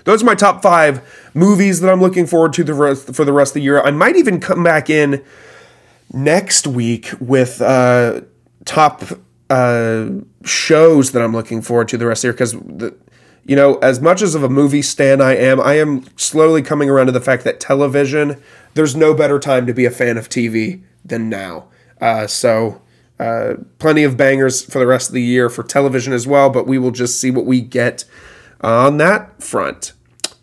those 0.04 0.22
are 0.22 0.28
my 0.28 0.36
top 0.36 0.62
five 0.62 1.02
movies 1.34 1.82
that 1.82 1.92
I'm 1.92 2.02
looking 2.02 2.28
forward 2.28 2.54
to 2.54 2.64
the 2.64 2.76
rest, 2.76 3.16
for 3.16 3.26
the 3.26 3.34
rest 3.34 3.52
of 3.52 3.56
the 3.56 3.62
year. 3.62 3.82
I 3.82 3.90
might 3.90 4.16
even 4.16 4.40
come 4.40 4.64
back 4.64 4.92
in 4.92 5.24
next 6.14 6.68
week 6.68 7.10
with 7.20 7.62
uh, 7.62 8.22
top 8.66 9.04
uh, 9.50 10.10
shows 10.44 11.12
that 11.12 11.22
I'm 11.22 11.34
looking 11.34 11.62
forward 11.62 11.88
to 11.90 11.98
the 11.98 12.06
rest 12.06 12.24
of 12.24 12.36
the 12.36 12.46
year 12.46 12.52
because 12.52 12.94
you 13.46 13.56
know 13.56 13.76
as 13.76 14.02
much 14.02 14.22
as 14.22 14.36
of 14.36 14.44
a 14.44 14.50
movie 14.50 14.82
stan 14.82 15.22
I 15.22 15.36
am, 15.36 15.60
I 15.60 15.74
am 15.76 16.06
slowly 16.18 16.62
coming 16.62 16.90
around 16.90 17.08
to 17.08 17.12
the 17.12 17.22
fact 17.22 17.44
that 17.44 17.60
television 17.60 18.42
there's 18.74 18.96
no 18.96 19.14
better 19.14 19.40
time 19.40 19.66
to 19.66 19.74
be 19.74 19.86
a 19.86 19.92
fan 19.92 20.18
of 20.18 20.30
TV 20.30 20.82
than 21.04 21.30
now. 21.30 21.68
Uh, 22.00 22.28
so. 22.28 22.82
Uh, 23.20 23.56
plenty 23.80 24.04
of 24.04 24.16
bangers 24.16 24.62
for 24.62 24.78
the 24.78 24.86
rest 24.86 25.10
of 25.10 25.14
the 25.16 25.22
year 25.24 25.50
for 25.50 25.64
television 25.64 26.14
as 26.14 26.28
well, 26.28 26.52
but 26.52 26.68
we 26.68 26.78
will 26.78 26.92
just 26.92 27.20
see 27.20 27.32
what 27.32 27.48
we 27.48 27.60
get 27.60 28.06
on 28.62 28.98
that 28.98 29.42
front. 29.42 29.94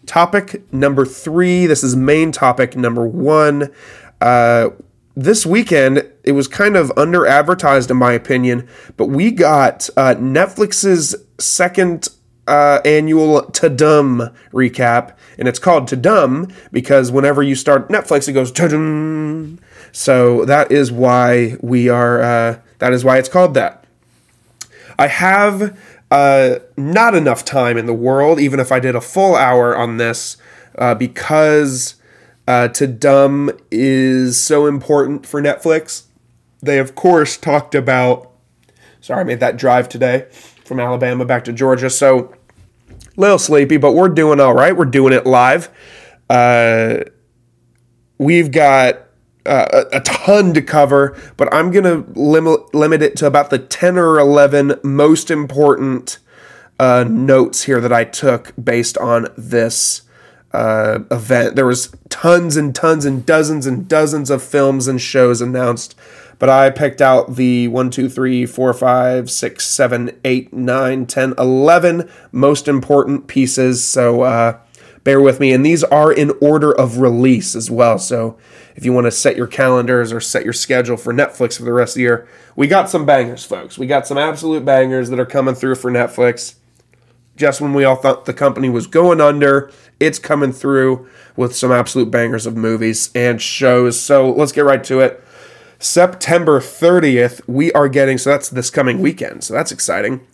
Topic 0.06 0.72
number 0.72 1.06
three. 1.06 1.66
This 1.66 1.82
is 1.82 1.96
main 1.96 2.32
topic 2.32 2.76
number 2.76 3.06
one. 3.06 3.72
Uh, 4.20 4.70
this 5.16 5.46
weekend, 5.46 6.10
it 6.24 6.32
was 6.32 6.48
kind 6.48 6.76
of 6.76 6.92
under 6.96 7.26
advertised, 7.26 7.90
in 7.90 7.96
my 7.96 8.12
opinion, 8.12 8.68
but 8.96 9.06
we 9.06 9.30
got 9.30 9.88
uh, 9.96 10.14
Netflix's 10.16 11.14
second 11.38 12.08
uh, 12.46 12.80
annual 12.84 13.42
Tudum 13.42 14.34
recap, 14.52 15.16
and 15.38 15.48
it's 15.48 15.58
called 15.58 15.88
Tudum 15.88 16.52
because 16.72 17.10
whenever 17.12 17.42
you 17.42 17.54
start 17.54 17.88
Netflix, 17.88 18.28
it 18.28 18.32
goes 18.32 18.52
Tudum. 18.52 19.58
So 19.92 20.44
that 20.44 20.72
is 20.72 20.90
why 20.90 21.56
we 21.60 21.88
are. 21.88 22.20
Uh, 22.20 22.58
that 22.78 22.92
is 22.92 23.04
why 23.04 23.18
it's 23.18 23.28
called 23.28 23.54
that. 23.54 23.84
I 24.98 25.06
have 25.06 25.78
uh, 26.10 26.56
not 26.76 27.14
enough 27.14 27.44
time 27.44 27.76
in 27.76 27.86
the 27.86 27.94
world, 27.94 28.40
even 28.40 28.60
if 28.60 28.72
I 28.72 28.80
did 28.80 28.94
a 28.94 29.00
full 29.00 29.36
hour 29.36 29.76
on 29.76 29.96
this, 29.96 30.36
uh, 30.76 30.94
because 30.94 31.94
uh, 32.46 32.68
dumb 32.68 33.50
is 33.70 34.40
so 34.40 34.66
important 34.66 35.26
for 35.26 35.40
Netflix. 35.40 36.04
They, 36.62 36.78
of 36.78 36.94
course, 36.94 37.36
talked 37.36 37.74
about. 37.74 38.30
Sorry, 39.00 39.20
I 39.20 39.24
made 39.24 39.40
that 39.40 39.56
drive 39.56 39.88
today 39.88 40.26
from 40.64 40.80
Alabama 40.80 41.24
back 41.24 41.44
to 41.44 41.52
Georgia. 41.52 41.90
So, 41.90 42.34
a 42.90 43.20
little 43.20 43.38
sleepy, 43.38 43.76
but 43.76 43.92
we're 43.92 44.08
doing 44.08 44.40
all 44.40 44.54
right. 44.54 44.76
We're 44.76 44.86
doing 44.86 45.12
it 45.12 45.26
live. 45.26 45.68
Uh, 46.28 47.00
we've 48.18 48.50
got 48.50 49.00
uh, 49.46 49.84
a, 49.92 50.00
ton 50.00 50.54
to 50.54 50.62
cover, 50.62 51.16
but 51.36 51.52
I'm 51.52 51.70
going 51.70 51.84
to 51.84 52.10
limit, 52.18 52.74
limit 52.74 53.02
it 53.02 53.16
to 53.16 53.26
about 53.26 53.50
the 53.50 53.58
10 53.58 53.98
or 53.98 54.18
11 54.18 54.80
most 54.82 55.30
important 55.30 56.18
uh, 56.78 57.04
notes 57.06 57.64
here 57.64 57.80
that 57.80 57.92
I 57.92 58.04
took 58.04 58.52
based 58.62 58.96
on 58.98 59.28
this 59.36 60.02
uh, 60.54 61.00
event. 61.10 61.56
There 61.56 61.66
was 61.66 61.94
tons 62.08 62.56
and 62.56 62.74
tons 62.74 63.04
and 63.04 63.26
dozens 63.26 63.66
and 63.66 63.88
dozens 63.88 64.30
of 64.30 64.42
films 64.42 64.86
and 64.86 65.00
shows 65.00 65.40
announced, 65.40 65.96
but 66.38 66.48
I 66.48 66.70
picked 66.70 67.02
out 67.02 67.34
the 67.34 67.68
1, 67.68 67.90
2, 67.90 68.08
3, 68.08 68.46
4, 68.46 68.72
5, 68.72 69.30
6, 69.30 69.66
7, 69.66 70.20
8, 70.24 70.52
9, 70.52 71.06
10, 71.06 71.34
11 71.36 72.10
most 72.30 72.68
important 72.68 73.26
pieces. 73.26 73.84
So 73.84 74.22
uh, 74.22 74.58
bear 75.02 75.20
with 75.20 75.40
me. 75.40 75.52
And 75.52 75.66
these 75.66 75.82
are 75.82 76.12
in 76.12 76.32
order 76.40 76.72
of 76.72 76.98
release 76.98 77.56
as 77.56 77.68
well. 77.68 77.98
So 77.98 78.38
if 78.76 78.84
you 78.84 78.92
want 78.92 79.06
to 79.06 79.10
set 79.10 79.36
your 79.36 79.48
calendars 79.48 80.12
or 80.12 80.20
set 80.20 80.44
your 80.44 80.52
schedule 80.52 80.96
for 80.96 81.12
Netflix 81.12 81.58
for 81.58 81.64
the 81.64 81.72
rest 81.72 81.92
of 81.92 81.96
the 81.96 82.02
year, 82.02 82.28
we 82.54 82.68
got 82.68 82.88
some 82.88 83.04
bangers, 83.04 83.44
folks. 83.44 83.76
We 83.76 83.86
got 83.86 84.06
some 84.06 84.18
absolute 84.18 84.64
bangers 84.64 85.10
that 85.10 85.18
are 85.18 85.26
coming 85.26 85.56
through 85.56 85.74
for 85.76 85.90
Netflix 85.90 86.54
just 87.36 87.60
when 87.60 87.74
we 87.74 87.84
all 87.84 87.96
thought 87.96 88.24
the 88.24 88.32
company 88.32 88.68
was 88.68 88.86
going 88.86 89.20
under, 89.20 89.70
it's 90.00 90.18
coming 90.18 90.52
through 90.52 91.08
with 91.36 91.54
some 91.54 91.72
absolute 91.72 92.10
bangers 92.10 92.46
of 92.46 92.56
movies 92.56 93.10
and 93.14 93.40
shows. 93.40 94.00
So 94.00 94.30
let's 94.30 94.52
get 94.52 94.64
right 94.64 94.82
to 94.84 95.00
it. 95.00 95.22
September 95.78 96.60
30th, 96.60 97.40
we 97.46 97.70
are 97.72 97.88
getting, 97.88 98.16
so 98.18 98.30
that's 98.30 98.48
this 98.48 98.70
coming 98.70 99.00
weekend, 99.00 99.44
so 99.44 99.52
that's 99.52 99.72
exciting. 99.72 100.26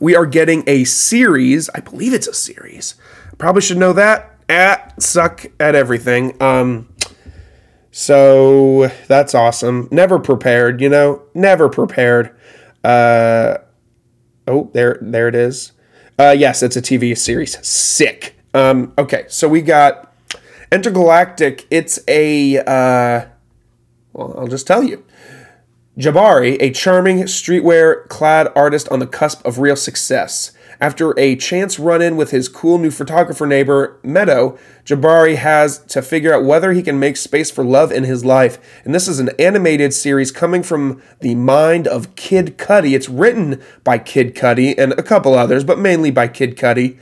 We 0.00 0.14
are 0.14 0.26
getting 0.26 0.64
a 0.66 0.84
series, 0.84 1.70
I 1.70 1.80
believe 1.80 2.12
it's 2.12 2.26
a 2.26 2.34
series. 2.34 2.94
Probably 3.38 3.62
should 3.62 3.78
know 3.78 3.92
that. 3.94 4.32
at 4.48 5.00
suck 5.02 5.46
at 5.58 5.74
everything. 5.74 6.40
Um, 6.42 6.88
so 7.90 8.88
that's 9.08 9.34
awesome. 9.34 9.88
Never 9.90 10.18
prepared, 10.18 10.80
you 10.80 10.88
know, 10.88 11.22
never 11.34 11.68
prepared. 11.68 12.34
Uh, 12.84 13.58
oh, 14.46 14.70
there, 14.74 14.98
there 15.00 15.28
it 15.28 15.34
is. 15.34 15.72
Uh, 16.18 16.34
yes, 16.36 16.62
it's 16.62 16.76
a 16.76 16.82
TV 16.82 17.16
series. 17.16 17.58
Sick. 17.66 18.35
Um, 18.56 18.94
okay, 18.96 19.26
so 19.28 19.48
we 19.50 19.60
got 19.60 20.14
Entergalactic. 20.72 21.66
It's 21.70 21.98
a, 22.08 22.56
uh, 22.60 23.26
well, 24.14 24.34
I'll 24.38 24.48
just 24.48 24.66
tell 24.66 24.82
you. 24.82 25.04
Jabari, 25.98 26.56
a 26.60 26.70
charming 26.70 27.18
streetwear 27.24 28.08
clad 28.08 28.50
artist 28.56 28.88
on 28.88 28.98
the 28.98 29.06
cusp 29.06 29.44
of 29.44 29.58
real 29.58 29.76
success. 29.76 30.52
After 30.80 31.18
a 31.18 31.36
chance 31.36 31.78
run 31.78 32.02
in 32.02 32.16
with 32.16 32.30
his 32.30 32.48
cool 32.48 32.78
new 32.78 32.90
photographer 32.90 33.46
neighbor, 33.46 33.98
Meadow, 34.02 34.58
Jabari 34.84 35.36
has 35.36 35.78
to 35.86 36.02
figure 36.02 36.34
out 36.34 36.44
whether 36.44 36.72
he 36.72 36.82
can 36.82 36.98
make 36.98 37.16
space 37.16 37.50
for 37.50 37.64
love 37.64 37.90
in 37.90 38.04
his 38.04 38.24
life. 38.24 38.58
And 38.84 38.94
this 38.94 39.08
is 39.08 39.18
an 39.18 39.30
animated 39.38 39.94
series 39.94 40.30
coming 40.30 40.62
from 40.62 41.02
the 41.20 41.34
mind 41.34 41.86
of 41.86 42.14
Kid 42.16 42.58
Cudi. 42.58 42.94
It's 42.94 43.08
written 43.08 43.62
by 43.84 43.98
Kid 43.98 44.34
Cudi 44.34 44.74
and 44.76 44.92
a 44.92 45.02
couple 45.02 45.34
others, 45.34 45.64
but 45.64 45.78
mainly 45.78 46.10
by 46.10 46.28
Kid 46.28 46.56
Cudi. 46.56 46.98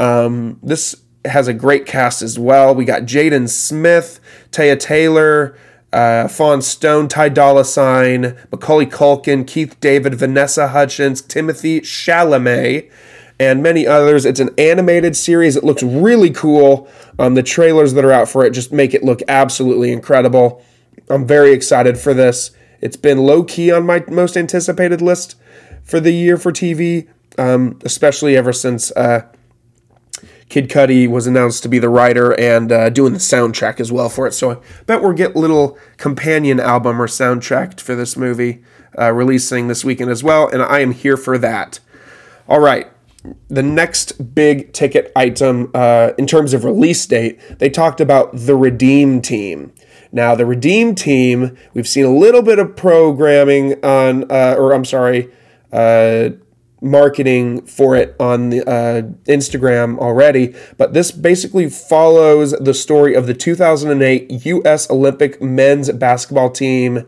Um, 0.00 0.58
this 0.62 1.02
has 1.24 1.48
a 1.48 1.54
great 1.54 1.86
cast 1.86 2.22
as 2.22 2.38
well. 2.38 2.74
We 2.74 2.84
got 2.84 3.02
Jaden 3.02 3.48
Smith, 3.48 4.20
Taya 4.50 4.78
Taylor, 4.78 5.56
uh, 5.92 6.28
Fawn 6.28 6.62
Stone, 6.62 7.08
Ty 7.08 7.30
Dolla 7.30 7.64
Sign, 7.64 8.36
Macaulay 8.50 8.86
Culkin, 8.86 9.46
Keith 9.46 9.78
David, 9.80 10.14
Vanessa 10.14 10.68
Hudgens, 10.68 11.22
Timothy 11.22 11.80
Chalamet, 11.80 12.90
and 13.40 13.62
many 13.62 13.86
others. 13.86 14.24
It's 14.24 14.40
an 14.40 14.50
animated 14.58 15.16
series. 15.16 15.56
It 15.56 15.64
looks 15.64 15.82
really 15.82 16.30
cool. 16.30 16.88
Um, 17.18 17.34
the 17.34 17.42
trailers 17.42 17.94
that 17.94 18.04
are 18.04 18.12
out 18.12 18.28
for 18.28 18.44
it 18.44 18.50
just 18.52 18.72
make 18.72 18.94
it 18.94 19.04
look 19.04 19.20
absolutely 19.28 19.92
incredible. 19.92 20.62
I'm 21.08 21.26
very 21.26 21.52
excited 21.52 21.98
for 21.98 22.12
this. 22.14 22.50
It's 22.80 22.96
been 22.96 23.18
low 23.18 23.44
key 23.44 23.72
on 23.72 23.86
my 23.86 24.04
most 24.08 24.36
anticipated 24.36 25.00
list 25.00 25.36
for 25.82 26.00
the 26.00 26.12
year 26.12 26.36
for 26.36 26.52
TV, 26.52 27.08
um, 27.38 27.78
especially 27.84 28.36
ever 28.36 28.52
since 28.52 28.90
uh, 28.92 29.26
Kid 30.48 30.68
Cudi 30.68 31.08
was 31.08 31.26
announced 31.26 31.62
to 31.62 31.68
be 31.68 31.78
the 31.78 31.88
writer 31.88 32.38
and 32.38 32.72
uh, 32.72 32.88
doing 32.90 33.12
the 33.12 33.18
soundtrack 33.18 33.80
as 33.80 33.92
well 33.92 34.08
for 34.08 34.26
it. 34.26 34.32
So 34.32 34.52
I 34.52 34.56
bet 34.86 35.02
we'll 35.02 35.12
get 35.12 35.34
a 35.34 35.38
little 35.38 35.78
companion 35.96 36.60
album 36.60 37.00
or 37.00 37.06
soundtrack 37.06 37.80
for 37.80 37.94
this 37.94 38.16
movie 38.16 38.62
uh, 38.98 39.12
releasing 39.12 39.68
this 39.68 39.84
weekend 39.84 40.10
as 40.10 40.24
well, 40.24 40.48
and 40.48 40.62
I 40.62 40.80
am 40.80 40.92
here 40.92 41.16
for 41.16 41.38
that. 41.38 41.80
All 42.48 42.60
right. 42.60 42.90
The 43.48 43.62
next 43.62 44.34
big 44.34 44.72
ticket 44.72 45.12
item 45.16 45.70
uh, 45.74 46.12
in 46.18 46.26
terms 46.26 46.54
of 46.54 46.64
release 46.64 47.04
date, 47.06 47.40
they 47.58 47.70
talked 47.70 48.00
about 48.00 48.30
the 48.34 48.56
Redeem 48.56 49.20
Team. 49.20 49.72
Now, 50.12 50.34
the 50.34 50.46
Redeem 50.46 50.94
Team, 50.94 51.56
we've 51.74 51.88
seen 51.88 52.04
a 52.04 52.14
little 52.14 52.42
bit 52.42 52.58
of 52.58 52.76
programming 52.76 53.84
on, 53.84 54.30
uh, 54.30 54.54
or 54.58 54.72
I'm 54.72 54.84
sorry, 54.84 55.30
uh, 55.72 56.30
marketing 56.80 57.66
for 57.66 57.96
it 57.96 58.14
on 58.20 58.50
the, 58.50 58.68
uh, 58.68 59.02
Instagram 59.30 59.98
already, 59.98 60.54
but 60.76 60.94
this 60.94 61.10
basically 61.10 61.68
follows 61.68 62.52
the 62.52 62.72
story 62.72 63.14
of 63.14 63.26
the 63.26 63.34
2008 63.34 64.46
U.S. 64.46 64.88
Olympic 64.90 65.42
men's 65.42 65.90
basketball 65.92 66.50
team 66.50 67.06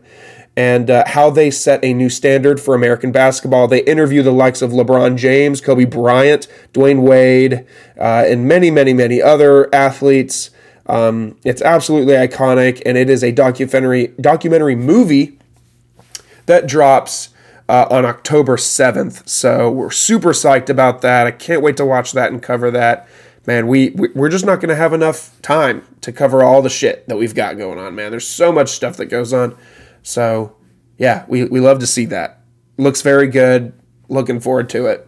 and 0.57 0.89
uh, 0.89 1.03
how 1.07 1.29
they 1.29 1.49
set 1.49 1.83
a 1.83 1.93
new 1.93 2.09
standard 2.09 2.59
for 2.59 2.75
American 2.75 3.11
basketball. 3.11 3.67
They 3.67 3.83
interview 3.83 4.21
the 4.21 4.31
likes 4.31 4.61
of 4.61 4.71
LeBron 4.71 5.17
James, 5.17 5.61
Kobe 5.61 5.85
Bryant, 5.85 6.47
Dwyane 6.73 7.01
Wade, 7.01 7.65
uh, 7.97 8.25
and 8.27 8.47
many, 8.47 8.69
many, 8.69 8.93
many 8.93 9.21
other 9.21 9.73
athletes. 9.73 10.49
Um, 10.87 11.37
it's 11.45 11.61
absolutely 11.61 12.15
iconic, 12.15 12.81
and 12.85 12.97
it 12.97 13.09
is 13.09 13.23
a 13.23 13.31
documentary 13.31 14.07
documentary 14.19 14.75
movie 14.75 15.39
that 16.47 16.67
drops 16.67 17.29
uh, 17.69 17.87
on 17.89 18.03
October 18.03 18.57
7th. 18.57 19.27
So 19.29 19.71
we're 19.71 19.91
super 19.91 20.31
psyched 20.31 20.69
about 20.69 21.01
that. 21.01 21.27
I 21.27 21.31
can't 21.31 21.61
wait 21.61 21.77
to 21.77 21.85
watch 21.85 22.11
that 22.11 22.31
and 22.31 22.43
cover 22.43 22.69
that. 22.71 23.07
Man, 23.47 23.67
we, 23.67 23.91
we're 23.91 24.29
just 24.29 24.45
not 24.45 24.57
going 24.57 24.69
to 24.69 24.75
have 24.75 24.93
enough 24.93 25.41
time 25.41 25.83
to 26.01 26.11
cover 26.11 26.43
all 26.43 26.61
the 26.61 26.69
shit 26.69 27.07
that 27.07 27.17
we've 27.17 27.33
got 27.33 27.57
going 27.57 27.79
on, 27.79 27.95
man. 27.95 28.11
There's 28.11 28.27
so 28.27 28.51
much 28.51 28.69
stuff 28.69 28.97
that 28.97 29.05
goes 29.05 29.31
on. 29.33 29.55
So, 30.03 30.55
yeah, 30.97 31.25
we, 31.27 31.45
we 31.45 31.59
love 31.59 31.79
to 31.79 31.87
see 31.87 32.05
that. 32.05 32.41
Looks 32.77 33.01
very 33.01 33.27
good. 33.27 33.73
Looking 34.09 34.39
forward 34.39 34.69
to 34.69 34.87
it. 34.87 35.07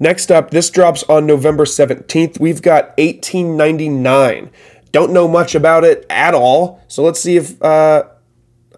Next 0.00 0.30
up, 0.30 0.50
this 0.50 0.70
drops 0.70 1.02
on 1.04 1.26
November 1.26 1.64
17th. 1.64 2.38
We've 2.38 2.62
got 2.62 2.96
1899. 2.98 4.50
Don't 4.92 5.12
know 5.12 5.28
much 5.28 5.54
about 5.54 5.84
it 5.84 6.06
at 6.08 6.34
all. 6.34 6.82
So 6.86 7.02
let's 7.02 7.20
see 7.20 7.36
if 7.36 7.60
uh, 7.62 8.04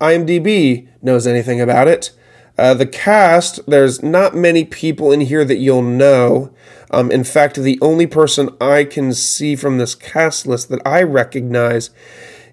IMDb 0.00 0.88
knows 1.02 1.26
anything 1.26 1.60
about 1.60 1.88
it. 1.88 2.12
Uh, 2.58 2.74
the 2.74 2.86
cast, 2.86 3.64
there's 3.66 4.02
not 4.02 4.34
many 4.34 4.64
people 4.64 5.12
in 5.12 5.20
here 5.20 5.44
that 5.44 5.56
you'll 5.56 5.82
know. 5.82 6.52
Um, 6.90 7.10
in 7.10 7.24
fact, 7.24 7.56
the 7.56 7.78
only 7.80 8.06
person 8.06 8.50
I 8.60 8.84
can 8.84 9.12
see 9.14 9.56
from 9.56 9.78
this 9.78 9.94
cast 9.94 10.46
list 10.46 10.68
that 10.70 10.82
I 10.84 11.02
recognize 11.02 11.90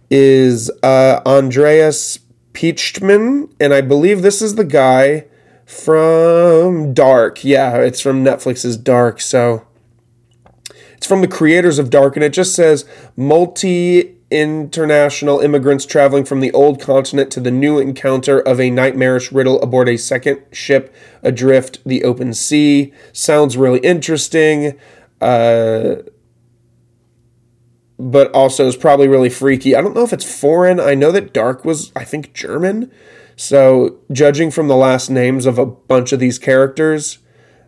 is 0.10 0.72
uh, 0.84 1.22
Andreas 1.26 2.20
Pietschmann, 2.54 3.52
and 3.60 3.74
I 3.74 3.82
believe 3.82 4.22
this 4.22 4.41
is 4.41 4.56
the 4.56 4.63
guy 4.63 5.26
from 5.65 6.93
Dark. 6.93 7.43
Yeah, 7.43 7.78
it's 7.78 8.02
from 8.02 8.24
Netflix's 8.24 8.78
Dark. 8.78 9.20
So 9.22 9.67
it's 10.96 11.06
from 11.06 11.22
the 11.22 11.28
creators 11.28 11.78
of 11.78 11.89
Dark, 11.89 12.15
and 12.15 12.24
it 12.24 12.34
just 12.34 12.56
says 12.56 12.86
multi 13.15 14.15
international 14.30 15.39
immigrants 15.39 15.86
traveling 15.86 16.26
from 16.26 16.41
the 16.41 16.52
old 16.52 16.82
continent 16.82 17.32
to 17.32 17.39
the 17.39 17.52
new 17.52 17.80
encounter 17.80 18.39
of 18.39 18.60
a 18.60 18.70
nightmarish 18.70 19.32
riddle 19.32 19.62
aboard 19.62 19.88
a 19.88 19.98
second 19.98 20.41
ship 20.52 20.93
adrift 21.24 21.80
the 21.86 22.04
open 22.04 22.34
sea. 22.34 22.93
Sounds 23.13 23.56
really 23.56 23.80
interesting. 23.80 24.78
Uh, 25.22 25.98
but 28.00 28.32
also 28.32 28.68
is 28.68 28.76
probably 28.76 29.08
really 29.08 29.30
freaky. 29.30 29.76
I 29.76 29.82
don't 29.82 29.96
know 29.96 30.04
if 30.04 30.14
it's 30.14 30.40
foreign. 30.40 30.80
I 30.80 30.94
know 30.94 31.12
that 31.12 31.34
Dark 31.34 31.66
was, 31.66 31.92
I 31.96 32.04
think, 32.04 32.34
German. 32.34 32.92
So, 33.36 34.00
judging 34.12 34.52
from 34.52 34.68
the 34.68 34.76
last 34.76 35.10
names 35.10 35.46
of 35.46 35.58
a 35.60 35.66
bunch 35.66 36.12
of 36.12 36.20
these 36.20 36.40
characters, 36.40 37.20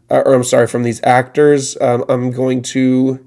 uh, 0.10 0.24
or 0.26 0.34
I'm 0.34 0.44
sorry, 0.44 0.68
from 0.68 0.84
these 0.84 1.00
actors, 1.04 1.78
um, 1.80 2.06
I'm 2.10 2.32
going 2.32 2.62
to 2.64 3.26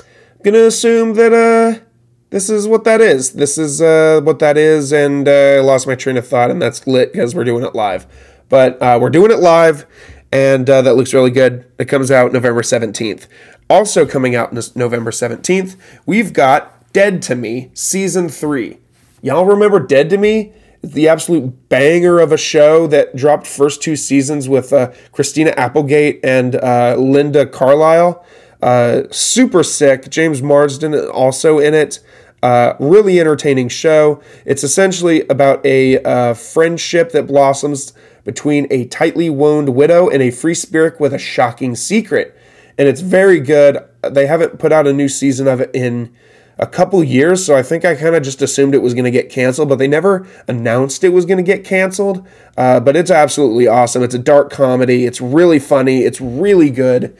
I'm 0.00 0.42
gonna 0.42 0.64
assume 0.64 1.14
that 1.14 1.32
uh, 1.32 1.84
this 2.30 2.48
is 2.48 2.66
what 2.66 2.84
that 2.84 3.00
is. 3.00 3.32
This 3.32 3.58
is 3.58 3.82
uh, 3.82 4.20
what 4.22 4.38
that 4.38 4.56
is, 4.56 4.92
and 4.92 5.28
uh, 5.28 5.56
I 5.56 5.60
lost 5.60 5.86
my 5.86 5.94
train 5.94 6.16
of 6.16 6.26
thought, 6.26 6.50
and 6.50 6.60
that's 6.60 6.86
lit 6.86 7.12
because 7.12 7.34
we're 7.34 7.44
doing 7.44 7.64
it 7.64 7.74
live. 7.74 8.06
But 8.48 8.80
uh, 8.80 8.98
we're 9.00 9.10
doing 9.10 9.30
it 9.30 9.38
live, 9.38 9.86
and 10.32 10.66
that 10.66 10.96
looks 10.96 11.12
really 11.12 11.30
good. 11.30 11.70
It 11.78 11.86
comes 11.86 12.10
out 12.10 12.32
November 12.32 12.62
17th. 12.62 13.26
Also 13.68 14.06
coming 14.06 14.34
out 14.34 14.52
November 14.76 15.10
17th, 15.10 15.76
we've 16.04 16.32
got 16.32 16.92
Dead 16.92 17.20
to 17.22 17.34
Me 17.34 17.70
Season 17.74 18.28
3. 18.28 18.78
Y'all 19.22 19.44
remember 19.44 19.80
Dead 19.80 20.08
to 20.10 20.18
Me? 20.18 20.52
the 20.92 21.08
absolute 21.08 21.68
banger 21.68 22.20
of 22.20 22.32
a 22.32 22.36
show 22.36 22.86
that 22.86 23.16
dropped 23.16 23.46
first 23.46 23.82
two 23.82 23.96
seasons 23.96 24.48
with 24.48 24.72
uh, 24.72 24.92
Christina 25.12 25.50
Applegate 25.56 26.20
and 26.22 26.56
uh, 26.56 26.96
Linda 26.96 27.46
Carlisle. 27.46 28.24
Uh, 28.62 29.02
super 29.10 29.62
sick. 29.62 30.08
James 30.10 30.42
Marsden 30.42 30.94
also 31.08 31.58
in 31.58 31.74
it. 31.74 32.00
Uh, 32.42 32.74
really 32.78 33.18
entertaining 33.18 33.68
show. 33.68 34.22
It's 34.44 34.62
essentially 34.62 35.26
about 35.28 35.64
a 35.64 36.02
uh, 36.02 36.34
friendship 36.34 37.10
that 37.12 37.26
blossoms 37.26 37.92
between 38.24 38.66
a 38.70 38.84
tightly 38.86 39.30
wound 39.30 39.70
widow 39.70 40.08
and 40.08 40.22
a 40.22 40.30
free 40.30 40.54
spirit 40.54 41.00
with 41.00 41.12
a 41.12 41.18
shocking 41.18 41.74
secret. 41.74 42.36
And 42.78 42.88
it's 42.88 43.00
very 43.00 43.40
good. 43.40 43.78
They 44.02 44.26
haven't 44.26 44.58
put 44.58 44.72
out 44.72 44.86
a 44.86 44.92
new 44.92 45.08
season 45.08 45.48
of 45.48 45.60
it 45.60 45.70
in 45.72 46.14
a 46.58 46.66
couple 46.66 47.02
years, 47.04 47.44
so 47.44 47.54
I 47.54 47.62
think 47.62 47.84
I 47.84 47.94
kind 47.94 48.14
of 48.14 48.22
just 48.22 48.40
assumed 48.40 48.74
it 48.74 48.82
was 48.82 48.94
going 48.94 49.04
to 49.04 49.10
get 49.10 49.28
canceled, 49.28 49.68
but 49.68 49.76
they 49.76 49.88
never 49.88 50.26
announced 50.48 51.04
it 51.04 51.10
was 51.10 51.26
going 51.26 51.36
to 51.36 51.42
get 51.42 51.64
canceled. 51.64 52.26
Uh, 52.56 52.80
but 52.80 52.96
it's 52.96 53.10
absolutely 53.10 53.66
awesome. 53.66 54.02
It's 54.02 54.14
a 54.14 54.18
dark 54.18 54.50
comedy. 54.50 55.04
It's 55.04 55.20
really 55.20 55.58
funny. 55.58 56.00
It's 56.00 56.20
really 56.20 56.70
good. 56.70 57.16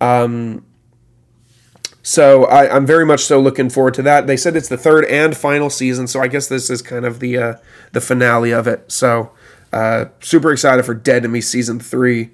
Um, 0.00 0.64
so 2.02 2.46
I, 2.46 2.74
am 2.74 2.86
very 2.86 3.04
much 3.04 3.24
so 3.24 3.38
looking 3.38 3.68
forward 3.68 3.92
to 3.94 4.02
that. 4.02 4.26
They 4.26 4.38
said 4.38 4.56
it's 4.56 4.68
the 4.68 4.78
third 4.78 5.04
and 5.04 5.36
final 5.36 5.68
season, 5.68 6.06
so 6.06 6.22
I 6.22 6.28
guess 6.28 6.48
this 6.48 6.70
is 6.70 6.80
kind 6.80 7.04
of 7.04 7.20
the 7.20 7.36
uh, 7.36 7.54
the 7.92 8.00
finale 8.00 8.50
of 8.50 8.66
it. 8.66 8.90
So 8.90 9.32
uh, 9.74 10.06
super 10.20 10.50
excited 10.50 10.86
for 10.86 10.94
Dead 10.94 11.24
to 11.24 11.28
Me 11.28 11.42
season 11.42 11.78
three. 11.78 12.30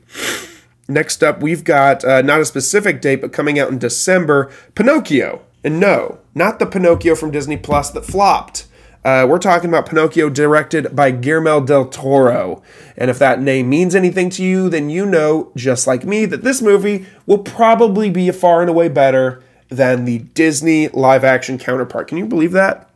Next 0.87 1.23
up, 1.23 1.41
we've 1.41 1.65
got 1.65 2.05
uh, 2.05 2.23
not 2.23 2.41
a 2.41 2.45
specific 2.45 3.01
date, 3.01 3.21
but 3.21 3.33
coming 3.33 3.59
out 3.59 3.71
in 3.71 3.79
December, 3.79 4.53
Pinocchio. 4.75 5.43
And 5.63 5.81
no, 5.81 6.19
not 6.35 6.59
the 6.59 6.67
Pinocchio 6.67 7.15
from 7.15 7.31
Disney 7.31 7.57
Plus 7.57 7.91
that 7.91 8.05
flopped. 8.05 8.67
Uh, 9.05 9.27
we're 9.29 9.39
talking 9.39 9.69
about 9.69 9.87
Pinocchio 9.89 10.31
directed 10.31 10.95
by 10.97 11.11
Guillermo 11.11 11.61
del 11.61 11.87
Toro. 11.87 12.63
And 12.97 13.11
if 13.11 13.19
that 13.19 13.41
name 13.41 13.69
means 13.69 13.95
anything 13.95 14.31
to 14.31 14.43
you, 14.43 14.71
then 14.71 14.89
you 14.89 15.05
know, 15.05 15.53
just 15.57 15.87
like 15.87 16.05
me, 16.05 16.25
that 16.27 16.43
this 16.43 16.63
movie 16.63 17.07
will 17.27 17.39
probably 17.39 18.11
be 18.11 18.31
far 18.31 18.63
and 18.63 18.71
away 18.71 18.89
better 18.89 19.43
than 19.69 20.05
the 20.05 20.19
Disney 20.19 20.89
live 20.89 21.25
action 21.25 21.59
counterpart. 21.59 22.09
Can 22.09 22.19
you 22.19 22.27
believe 22.27 22.53
that? 22.53 22.91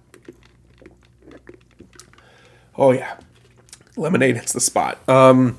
Oh 2.77 2.93
yeah, 2.93 3.17
lemonade 3.97 4.37
hits 4.37 4.53
the 4.53 4.61
spot. 4.61 4.99
Um, 5.09 5.59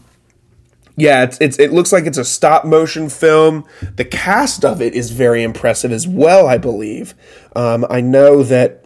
yeah, 0.99 1.23
it's, 1.23 1.37
it's 1.39 1.57
it 1.59 1.71
looks 1.71 1.91
like 1.93 2.05
it's 2.05 2.17
a 2.17 2.25
stop 2.25 2.65
motion 2.65 3.09
film. 3.09 3.65
The 3.95 4.05
cast 4.05 4.65
of 4.65 4.81
it 4.81 4.93
is 4.93 5.11
very 5.11 5.43
impressive 5.43 5.91
as 5.91 6.07
well. 6.07 6.47
I 6.47 6.57
believe. 6.57 7.15
Um, 7.55 7.85
I 7.89 8.01
know 8.01 8.43
that 8.43 8.85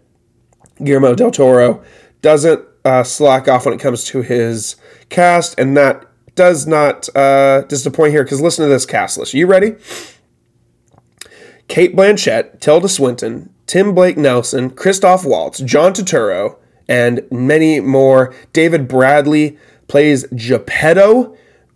Guillermo 0.83 1.15
del 1.15 1.31
Toro 1.31 1.83
doesn't 2.21 2.63
uh, 2.85 3.03
slack 3.03 3.47
off 3.47 3.65
when 3.65 3.73
it 3.73 3.79
comes 3.79 4.05
to 4.05 4.21
his 4.21 4.75
cast, 5.09 5.57
and 5.59 5.75
that 5.75 6.05
does 6.35 6.67
not 6.67 7.09
uh, 7.15 7.61
disappoint 7.61 8.11
here. 8.11 8.23
Because 8.23 8.41
listen 8.41 8.63
to 8.63 8.69
this 8.69 8.85
cast 8.85 9.17
list. 9.17 9.33
Are 9.33 9.37
you 9.37 9.47
ready? 9.47 9.75
Cate 11.67 11.95
Blanchett, 11.95 12.59
Tilda 12.59 12.89
Swinton, 12.89 13.51
Tim 13.65 13.95
Blake 13.95 14.17
Nelson, 14.17 14.69
Christoph 14.69 15.25
Waltz, 15.25 15.59
John 15.59 15.93
Turturro, 15.93 16.57
and 16.87 17.25
many 17.31 17.79
more. 17.79 18.33
David 18.51 18.87
Bradley 18.87 19.57
plays 19.87 20.27
Geppetto, 20.27 21.35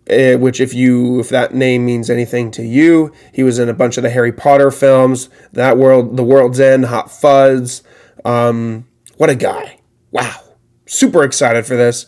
uh, 0.09 0.37
which 0.37 0.59
if 0.59 0.73
you 0.73 1.19
if 1.19 1.29
that 1.29 1.53
name 1.53 1.85
means 1.85 2.09
anything 2.09 2.51
to 2.51 2.63
you, 2.63 3.11
he 3.33 3.43
was 3.43 3.59
in 3.59 3.69
a 3.69 3.73
bunch 3.73 3.97
of 3.97 4.03
the 4.03 4.09
Harry 4.09 4.31
Potter 4.31 4.71
films. 4.71 5.29
That 5.53 5.77
world, 5.77 6.17
The 6.17 6.23
World's 6.23 6.59
End, 6.59 6.85
Hot 6.85 7.11
Fuzz. 7.11 7.83
Um, 8.25 8.87
what 9.17 9.29
a 9.29 9.35
guy! 9.35 9.79
Wow, 10.11 10.39
super 10.85 11.23
excited 11.23 11.65
for 11.65 11.75
this. 11.75 12.07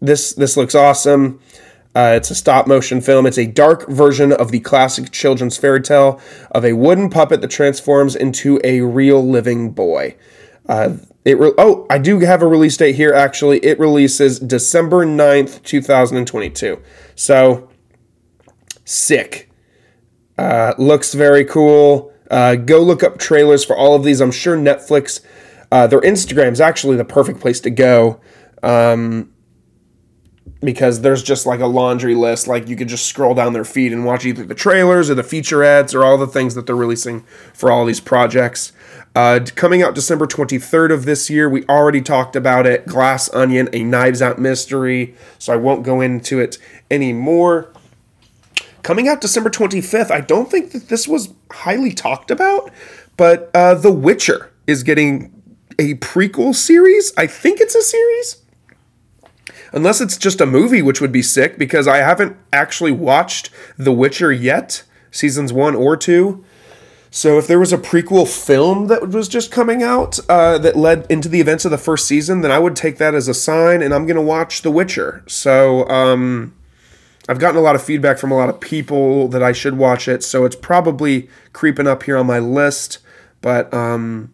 This 0.00 0.32
this 0.32 0.56
looks 0.56 0.74
awesome. 0.74 1.40
Uh, 1.94 2.14
it's 2.16 2.30
a 2.30 2.34
stop 2.34 2.66
motion 2.66 3.02
film. 3.02 3.26
It's 3.26 3.38
a 3.38 3.46
dark 3.46 3.86
version 3.88 4.32
of 4.32 4.50
the 4.50 4.60
classic 4.60 5.10
children's 5.10 5.58
fairy 5.58 5.82
tale 5.82 6.20
of 6.50 6.64
a 6.64 6.72
wooden 6.72 7.10
puppet 7.10 7.42
that 7.42 7.50
transforms 7.50 8.16
into 8.16 8.58
a 8.64 8.80
real 8.80 9.22
living 9.22 9.72
boy. 9.72 10.16
Uh, 10.68 10.96
it 11.24 11.38
re- 11.38 11.52
oh, 11.58 11.86
I 11.88 11.98
do 11.98 12.20
have 12.20 12.42
a 12.42 12.46
release 12.46 12.76
date 12.76 12.94
here 12.94 13.12
actually. 13.12 13.58
It 13.58 13.78
releases 13.78 14.38
December 14.38 15.04
9th, 15.06 15.62
2022. 15.62 16.82
So 17.14 17.68
sick. 18.84 19.50
Uh, 20.38 20.74
looks 20.78 21.14
very 21.14 21.44
cool. 21.44 22.12
Uh, 22.30 22.56
go 22.56 22.80
look 22.80 23.02
up 23.02 23.18
trailers 23.18 23.64
for 23.64 23.76
all 23.76 23.94
of 23.94 24.04
these. 24.04 24.20
I'm 24.20 24.32
sure 24.32 24.56
Netflix, 24.56 25.20
uh, 25.70 25.86
their 25.86 26.00
Instagram 26.00 26.52
is 26.52 26.60
actually 26.60 26.96
the 26.96 27.04
perfect 27.04 27.40
place 27.40 27.60
to 27.60 27.70
go. 27.70 28.20
Um, 28.62 29.32
because 30.60 31.00
there's 31.00 31.22
just 31.22 31.44
like 31.44 31.60
a 31.60 31.66
laundry 31.66 32.14
list. 32.14 32.46
Like 32.46 32.68
you 32.68 32.76
could 32.76 32.88
just 32.88 33.06
scroll 33.06 33.34
down 33.34 33.52
their 33.52 33.64
feed 33.64 33.92
and 33.92 34.04
watch 34.04 34.24
either 34.24 34.44
the 34.44 34.54
trailers 34.54 35.10
or 35.10 35.14
the 35.14 35.22
featurettes 35.22 35.94
or 35.94 36.04
all 36.04 36.16
the 36.16 36.26
things 36.26 36.54
that 36.54 36.66
they're 36.66 36.76
releasing 36.76 37.22
for 37.52 37.70
all 37.70 37.84
these 37.84 38.00
projects. 38.00 38.72
Uh, 39.14 39.40
coming 39.54 39.82
out 39.82 39.94
December 39.94 40.26
23rd 40.26 40.92
of 40.92 41.04
this 41.04 41.28
year, 41.28 41.48
we 41.48 41.64
already 41.66 42.00
talked 42.00 42.34
about 42.34 42.66
it. 42.66 42.86
Glass 42.86 43.32
Onion, 43.34 43.68
a 43.72 43.84
Knives 43.84 44.22
Out 44.22 44.38
mystery, 44.38 45.14
so 45.38 45.52
I 45.52 45.56
won't 45.56 45.82
go 45.82 46.00
into 46.00 46.40
it 46.40 46.56
anymore. 46.90 47.70
Coming 48.82 49.08
out 49.08 49.20
December 49.20 49.50
25th, 49.50 50.10
I 50.10 50.22
don't 50.22 50.50
think 50.50 50.72
that 50.72 50.88
this 50.88 51.06
was 51.06 51.32
highly 51.52 51.92
talked 51.92 52.30
about, 52.30 52.70
but 53.16 53.50
uh, 53.54 53.74
The 53.74 53.92
Witcher 53.92 54.50
is 54.66 54.82
getting 54.82 55.30
a 55.78 55.94
prequel 55.96 56.54
series. 56.54 57.12
I 57.16 57.26
think 57.26 57.60
it's 57.60 57.74
a 57.74 57.82
series 57.82 58.42
unless 59.72 60.00
it's 60.00 60.16
just 60.16 60.40
a 60.40 60.46
movie, 60.46 60.82
which 60.82 61.00
would 61.00 61.12
be 61.12 61.22
sick 61.22 61.58
because 61.58 61.88
I 61.88 61.98
haven't 61.98 62.36
actually 62.52 62.92
watched 62.92 63.50
The 63.76 63.92
Witcher 63.92 64.32
yet, 64.32 64.84
seasons 65.10 65.52
one 65.52 65.74
or 65.74 65.96
two. 65.96 66.44
So 67.14 67.36
if 67.36 67.46
there 67.46 67.58
was 67.58 67.74
a 67.74 67.78
prequel 67.78 68.26
film 68.26 68.86
that 68.86 69.10
was 69.10 69.28
just 69.28 69.50
coming 69.50 69.82
out 69.82 70.18
uh, 70.30 70.56
that 70.56 70.76
led 70.76 71.06
into 71.10 71.28
the 71.28 71.42
events 71.42 71.66
of 71.66 71.70
the 71.70 71.76
first 71.76 72.08
season, 72.08 72.40
then 72.40 72.50
I 72.50 72.58
would 72.58 72.74
take 72.74 72.96
that 72.96 73.14
as 73.14 73.28
a 73.28 73.34
sign, 73.34 73.82
and 73.82 73.92
I'm 73.92 74.06
going 74.06 74.16
to 74.16 74.22
watch 74.22 74.62
The 74.62 74.70
Witcher. 74.70 75.22
So 75.28 75.86
um, 75.90 76.54
I've 77.28 77.38
gotten 77.38 77.58
a 77.58 77.60
lot 77.62 77.74
of 77.74 77.82
feedback 77.82 78.18
from 78.18 78.32
a 78.32 78.36
lot 78.36 78.48
of 78.48 78.60
people 78.60 79.28
that 79.28 79.42
I 79.42 79.52
should 79.52 79.76
watch 79.76 80.08
it, 80.08 80.24
so 80.24 80.46
it's 80.46 80.56
probably 80.56 81.28
creeping 81.52 81.86
up 81.86 82.04
here 82.04 82.16
on 82.16 82.26
my 82.26 82.38
list. 82.38 82.98
But 83.42 83.72
um, 83.74 84.32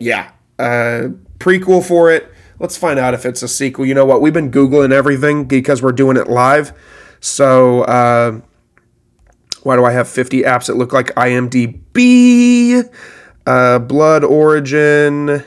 yeah, 0.00 0.32
uh, 0.58 1.10
prequel 1.38 1.86
for 1.86 2.10
it 2.10 2.32
let's 2.58 2.76
find 2.76 2.98
out 2.98 3.14
if 3.14 3.24
it's 3.24 3.42
a 3.42 3.48
sequel. 3.48 3.86
You 3.86 3.94
know 3.94 4.04
what? 4.04 4.20
We've 4.20 4.32
been 4.32 4.50
Googling 4.50 4.92
everything 4.92 5.44
because 5.44 5.82
we're 5.82 5.92
doing 5.92 6.16
it 6.16 6.28
live. 6.28 6.72
So, 7.20 7.82
uh, 7.82 8.40
why 9.66 9.74
do 9.74 9.84
I 9.84 9.90
have 9.90 10.08
50 10.08 10.42
apps 10.42 10.68
that 10.68 10.76
look 10.76 10.92
like 10.92 11.08
IMDb? 11.16 12.88
Uh, 13.44 13.80
Blood 13.80 14.22
Origin. 14.22 15.44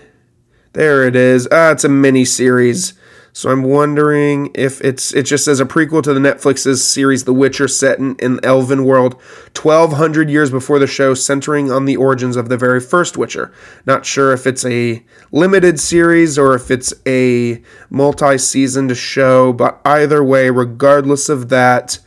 There 0.73 1.07
it 1.07 1.15
is. 1.15 1.47
Ah, 1.53 1.71
it's 1.71 1.85
a 1.85 1.89
mini 1.89 2.25
series. 2.25 2.95
So 3.31 3.49
I'm 3.49 3.63
wondering 3.63 4.51
if 4.55 4.81
it's 4.81 5.13
it 5.13 5.23
just 5.23 5.45
says 5.45 5.61
a 5.61 5.65
prequel 5.65 6.03
to 6.03 6.13
the 6.13 6.19
Netflix's 6.19 6.83
series 6.83 7.23
The 7.23 7.31
Witcher 7.31 7.69
set 7.69 7.99
in, 7.99 8.17
in 8.17 8.43
Elven 8.43 8.83
world 8.83 9.13
1200 9.55 10.29
years 10.29 10.51
before 10.51 10.79
the 10.79 10.87
show 10.87 11.13
centering 11.13 11.71
on 11.71 11.85
the 11.85 11.95
origins 11.95 12.35
of 12.35 12.49
the 12.49 12.57
very 12.57 12.81
first 12.81 13.15
Witcher. 13.15 13.53
Not 13.85 14.05
sure 14.05 14.33
if 14.33 14.45
it's 14.45 14.65
a 14.65 15.01
limited 15.31 15.79
series 15.79 16.37
or 16.37 16.55
if 16.55 16.69
it's 16.69 16.93
a 17.07 17.63
multi-seasoned 17.89 18.97
show, 18.97 19.53
but 19.53 19.79
either 19.85 20.21
way 20.21 20.49
regardless 20.49 21.29
of 21.29 21.47
that 21.47 21.99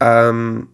um, 0.00 0.71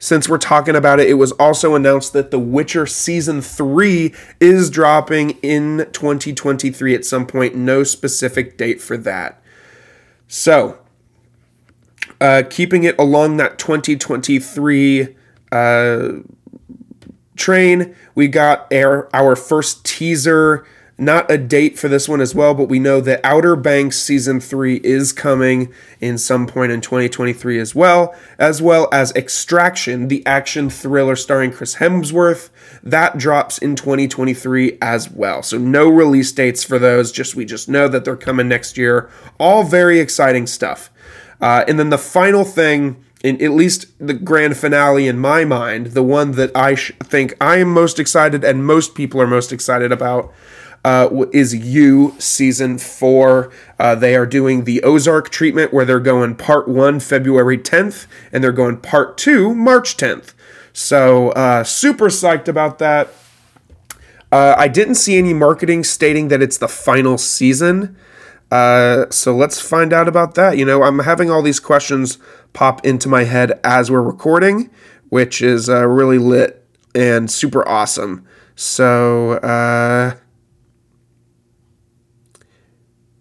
since 0.00 0.30
we're 0.30 0.38
talking 0.38 0.74
about 0.74 0.98
it, 0.98 1.10
it 1.10 1.14
was 1.14 1.30
also 1.32 1.74
announced 1.74 2.14
that 2.14 2.30
The 2.30 2.38
Witcher 2.38 2.86
Season 2.86 3.42
3 3.42 4.14
is 4.40 4.70
dropping 4.70 5.32
in 5.42 5.86
2023 5.92 6.94
at 6.94 7.04
some 7.04 7.26
point. 7.26 7.54
No 7.54 7.84
specific 7.84 8.56
date 8.56 8.80
for 8.80 8.96
that. 8.96 9.42
So, 10.26 10.78
uh, 12.18 12.44
keeping 12.48 12.84
it 12.84 12.98
along 12.98 13.36
that 13.36 13.58
2023 13.58 15.16
uh, 15.52 16.08
train, 17.36 17.94
we 18.14 18.26
got 18.26 18.72
our, 18.72 19.14
our 19.14 19.36
first 19.36 19.84
teaser 19.84 20.66
not 21.00 21.30
a 21.30 21.38
date 21.38 21.78
for 21.78 21.88
this 21.88 22.08
one 22.08 22.20
as 22.20 22.34
well, 22.34 22.54
but 22.54 22.68
we 22.68 22.78
know 22.78 23.00
that 23.00 23.20
Outer 23.24 23.56
Banks 23.56 23.98
season 23.98 24.40
3 24.40 24.76
is 24.84 25.12
coming 25.12 25.72
in 26.00 26.18
some 26.18 26.46
point 26.46 26.72
in 26.72 26.80
2023 26.80 27.58
as 27.58 27.74
well, 27.74 28.14
as 28.38 28.60
well 28.60 28.88
as 28.92 29.10
Extraction, 29.16 30.08
the 30.08 30.24
action 30.26 30.68
thriller 30.68 31.16
starring 31.16 31.52
Chris 31.52 31.76
Hemsworth. 31.76 32.50
That 32.82 33.18
drops 33.18 33.58
in 33.58 33.76
2023 33.76 34.78
as 34.82 35.10
well. 35.10 35.42
So 35.42 35.58
no 35.58 35.88
release 35.88 36.32
dates 36.32 36.62
for 36.62 36.78
those, 36.78 37.10
just 37.10 37.34
we 37.34 37.44
just 37.44 37.68
know 37.68 37.88
that 37.88 38.04
they're 38.04 38.16
coming 38.16 38.48
next 38.48 38.76
year. 38.76 39.10
All 39.38 39.64
very 39.64 40.00
exciting 40.00 40.46
stuff. 40.46 40.90
Uh, 41.40 41.64
and 41.66 41.78
then 41.78 41.88
the 41.88 41.98
final 41.98 42.44
thing 42.44 43.02
in 43.22 43.42
at 43.42 43.50
least 43.50 43.86
the 43.98 44.14
grand 44.14 44.56
finale 44.56 45.06
in 45.06 45.18
my 45.18 45.44
mind, 45.44 45.88
the 45.88 46.02
one 46.02 46.32
that 46.32 46.54
I 46.56 46.74
sh- 46.74 46.92
think 47.02 47.34
I 47.40 47.58
am 47.58 47.72
most 47.72 47.98
excited 47.98 48.44
and 48.44 48.64
most 48.64 48.94
people 48.94 49.20
are 49.20 49.26
most 49.26 49.52
excited 49.52 49.92
about 49.92 50.32
uh, 50.84 51.08
is 51.32 51.54
You 51.54 52.14
season 52.18 52.78
four. 52.78 53.50
Uh, 53.78 53.94
they 53.94 54.14
are 54.14 54.26
doing 54.26 54.64
the 54.64 54.82
Ozark 54.82 55.30
treatment 55.30 55.72
where 55.72 55.84
they're 55.84 56.00
going 56.00 56.36
part 56.36 56.68
one 56.68 57.00
February 57.00 57.58
10th 57.58 58.06
and 58.32 58.42
they're 58.42 58.52
going 58.52 58.78
part 58.78 59.18
two 59.18 59.54
March 59.54 59.96
10th. 59.96 60.34
So 60.72 61.30
uh, 61.30 61.64
super 61.64 62.06
psyched 62.06 62.48
about 62.48 62.78
that. 62.78 63.12
Uh, 64.32 64.54
I 64.56 64.68
didn't 64.68 64.94
see 64.94 65.18
any 65.18 65.34
marketing 65.34 65.82
stating 65.84 66.28
that 66.28 66.40
it's 66.40 66.58
the 66.58 66.68
final 66.68 67.18
season. 67.18 67.96
Uh, 68.50 69.06
so 69.10 69.34
let's 69.34 69.60
find 69.60 69.92
out 69.92 70.08
about 70.08 70.34
that. 70.34 70.56
You 70.56 70.64
know, 70.64 70.82
I'm 70.82 71.00
having 71.00 71.30
all 71.30 71.42
these 71.42 71.60
questions 71.60 72.18
pop 72.52 72.84
into 72.84 73.08
my 73.08 73.24
head 73.24 73.60
as 73.62 73.90
we're 73.90 74.02
recording, 74.02 74.70
which 75.08 75.42
is 75.42 75.68
uh, 75.68 75.86
really 75.86 76.18
lit 76.18 76.64
and 76.94 77.30
super 77.30 77.66
awesome. 77.68 78.26
So, 78.56 79.32
uh, 79.34 80.16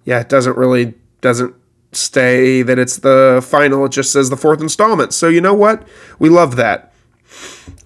yeah, 0.10 0.22
it 0.22 0.28
doesn't 0.28 0.58
really 0.58 0.96
doesn't 1.22 1.54
stay 1.92 2.64
that 2.64 2.80
it's 2.80 2.98
the 2.98 3.46
final. 3.48 3.86
It 3.86 3.92
just 3.92 4.12
says 4.12 4.32
the 4.32 4.38
fourth 4.38 4.60
installment. 4.60 5.14
So 5.14 5.28
you 5.28 5.40
know 5.40 5.54
what? 5.54 5.88
We 6.18 6.30
love 6.30 6.56
that. 6.56 6.92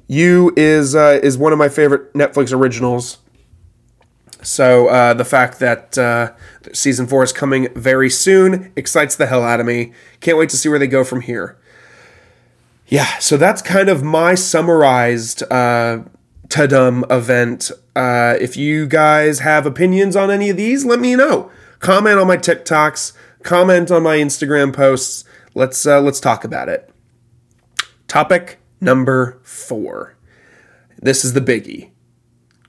You 0.08 0.54
is 0.56 0.96
uh, 0.96 1.20
is 1.22 1.38
one 1.38 1.52
of 1.52 1.60
my 1.60 1.68
favorite 1.68 2.14
Netflix 2.14 2.54
originals. 2.54 3.18
So 4.42 4.88
uh, 4.88 5.14
the 5.14 5.26
fact 5.26 5.60
that 5.60 5.98
uh, 5.98 6.32
season 6.72 7.08
four 7.08 7.24
is 7.24 7.34
coming 7.34 7.68
very 7.74 8.10
soon 8.10 8.72
excites 8.78 9.18
the 9.18 9.26
hell 9.26 9.44
out 9.44 9.60
of 9.60 9.66
me. 9.66 9.92
Can't 10.22 10.38
wait 10.38 10.50
to 10.52 10.58
see 10.58 10.70
where 10.70 10.80
they 10.80 10.88
go 10.88 11.04
from 11.04 11.22
here. 11.22 11.58
Yeah, 12.88 13.18
so 13.20 13.36
that's 13.36 13.62
kind 13.62 13.90
of 13.90 14.02
my 14.02 14.36
summarized 14.36 15.44
uh, 15.52 16.04
Tadum 16.48 17.04
event. 17.12 17.70
Uh, 17.98 18.38
if 18.40 18.56
you 18.56 18.88
guys 18.88 19.40
have 19.40 19.66
opinions 19.66 20.16
on 20.16 20.32
any 20.32 20.50
of 20.50 20.56
these, 20.56 20.86
let 20.86 21.02
me 21.02 21.18
know 21.18 21.52
comment 21.84 22.18
on 22.18 22.26
my 22.28 22.38
TikToks, 22.38 23.12
comment 23.44 23.92
on 23.92 24.02
my 24.04 24.18
Instagram 24.18 24.74
posts. 24.74 25.26
Let's 25.54 25.86
uh, 25.86 26.02
let's 26.02 26.20
talk 26.20 26.44
about 26.44 26.70
it. 26.70 26.90
Topic 28.08 28.60
number 28.82 29.40
four. 29.44 30.16
This 31.00 31.24
is 31.24 31.34
the 31.34 31.42
biggie. 31.42 31.92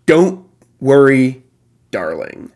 Don't 0.05 0.47
worry, 0.81 1.45
darling. 1.91 2.53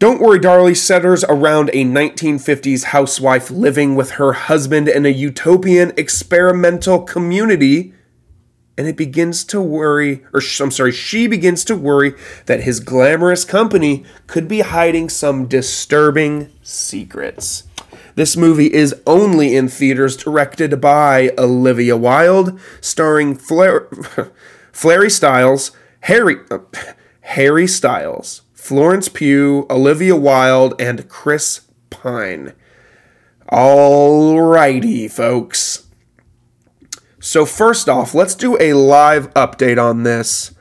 Don't 0.00 0.20
Worry, 0.20 0.38
Darling 0.38 0.74
centers 0.74 1.24
around 1.24 1.70
a 1.72 1.82
1950s 1.82 2.84
housewife 2.86 3.50
living 3.50 3.94
with 3.94 4.12
her 4.12 4.34
husband 4.34 4.86
in 4.86 5.06
a 5.06 5.08
utopian 5.08 5.92
experimental 5.96 7.00
community. 7.00 7.93
And 8.76 8.88
it 8.88 8.96
begins 8.96 9.44
to 9.44 9.60
worry, 9.60 10.24
or 10.32 10.40
I'm 10.60 10.70
sorry, 10.70 10.90
she 10.90 11.26
begins 11.28 11.64
to 11.66 11.76
worry 11.76 12.14
that 12.46 12.64
his 12.64 12.80
glamorous 12.80 13.44
company 13.44 14.04
could 14.26 14.48
be 14.48 14.60
hiding 14.60 15.08
some 15.08 15.46
disturbing 15.46 16.50
secrets. 16.62 17.64
This 18.16 18.36
movie 18.36 18.72
is 18.72 18.94
only 19.06 19.56
in 19.56 19.68
theaters 19.68 20.16
directed 20.16 20.80
by 20.80 21.32
Olivia 21.36 21.96
Wilde, 21.96 22.58
starring 22.80 23.36
Flair, 23.36 23.88
Flary 24.72 25.10
Styles, 25.10 25.72
Harry, 26.00 26.36
uh, 26.50 26.58
Harry 27.22 27.66
Styles, 27.66 28.42
Florence 28.52 29.08
Pugh, 29.08 29.66
Olivia 29.70 30.16
Wilde, 30.16 30.80
and 30.80 31.08
Chris 31.08 31.62
Pine. 31.90 32.52
Alrighty, 33.50 35.10
folks. 35.10 35.83
So, 37.24 37.46
first 37.46 37.88
off, 37.88 38.14
let's 38.14 38.34
do 38.34 38.60
a 38.60 38.74
live 38.74 39.32
update 39.32 39.82
on 39.82 40.02
this. 40.02 40.54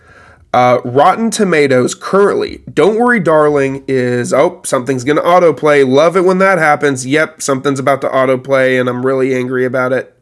Uh, 0.53 0.79
Rotten 0.85 1.29
Tomatoes 1.29 1.93
currently, 1.93 2.63
Don't 2.73 2.97
Worry 2.97 3.19
Darling, 3.19 3.83
is, 3.85 4.31
oh, 4.31 4.61
something's 4.63 5.03
going 5.03 5.17
to 5.17 5.23
autoplay. 5.23 5.85
Love 5.85 6.15
it 6.15 6.23
when 6.23 6.37
that 6.37 6.59
happens. 6.59 7.05
Yep, 7.05 7.41
something's 7.41 7.79
about 7.79 7.99
to 7.99 8.07
autoplay, 8.07 8.79
and 8.79 8.87
I'm 8.87 9.05
really 9.05 9.35
angry 9.35 9.65
about 9.65 9.91
it. 9.91 10.17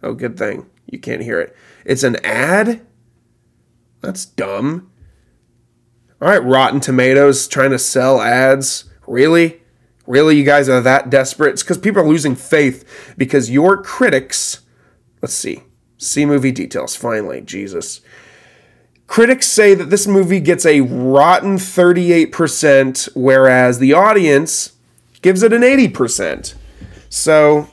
Oh, 0.00 0.14
good 0.14 0.38
thing. 0.38 0.66
You 0.86 1.00
can't 1.00 1.22
hear 1.22 1.40
it. 1.40 1.56
It's 1.84 2.04
an 2.04 2.24
ad? 2.24 2.86
That's 4.00 4.26
dumb. 4.26 4.92
All 6.22 6.28
right, 6.28 6.44
Rotten 6.44 6.78
Tomatoes 6.78 7.48
trying 7.48 7.72
to 7.72 7.80
sell 7.80 8.20
ads. 8.20 8.84
Really? 9.08 9.60
Really, 10.06 10.36
you 10.36 10.44
guys 10.44 10.68
are 10.68 10.80
that 10.82 11.10
desperate? 11.10 11.54
It's 11.54 11.64
because 11.64 11.78
people 11.78 12.00
are 12.02 12.08
losing 12.08 12.36
faith 12.36 13.14
because 13.18 13.50
your 13.50 13.82
critics. 13.82 14.60
Let's 15.22 15.34
see. 15.34 15.62
See 15.96 16.24
movie 16.24 16.52
details, 16.52 16.94
finally. 16.94 17.40
Jesus. 17.40 18.00
Critics 19.06 19.46
say 19.46 19.74
that 19.74 19.90
this 19.90 20.06
movie 20.06 20.40
gets 20.40 20.66
a 20.66 20.82
rotten 20.82 21.56
38%, 21.56 23.08
whereas 23.14 23.78
the 23.78 23.94
audience 23.94 24.72
gives 25.22 25.42
it 25.42 25.52
an 25.52 25.62
80%. 25.62 26.54
So, 27.08 27.68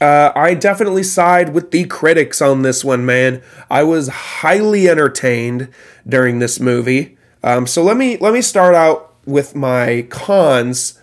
uh, 0.00 0.32
I 0.34 0.54
definitely 0.54 1.02
side 1.02 1.52
with 1.52 1.72
the 1.72 1.84
critics 1.84 2.40
on 2.40 2.62
this 2.62 2.84
one, 2.84 3.04
man. 3.04 3.42
I 3.68 3.82
was 3.82 4.08
highly 4.08 4.88
entertained 4.88 5.68
during 6.06 6.38
this 6.38 6.60
movie. 6.60 7.18
Um, 7.42 7.66
so 7.66 7.82
let 7.82 7.96
me 7.96 8.16
let 8.16 8.32
me 8.32 8.42
start 8.42 8.74
out 8.74 9.14
with 9.26 9.54
my 9.54 10.06
cons. 10.08 10.98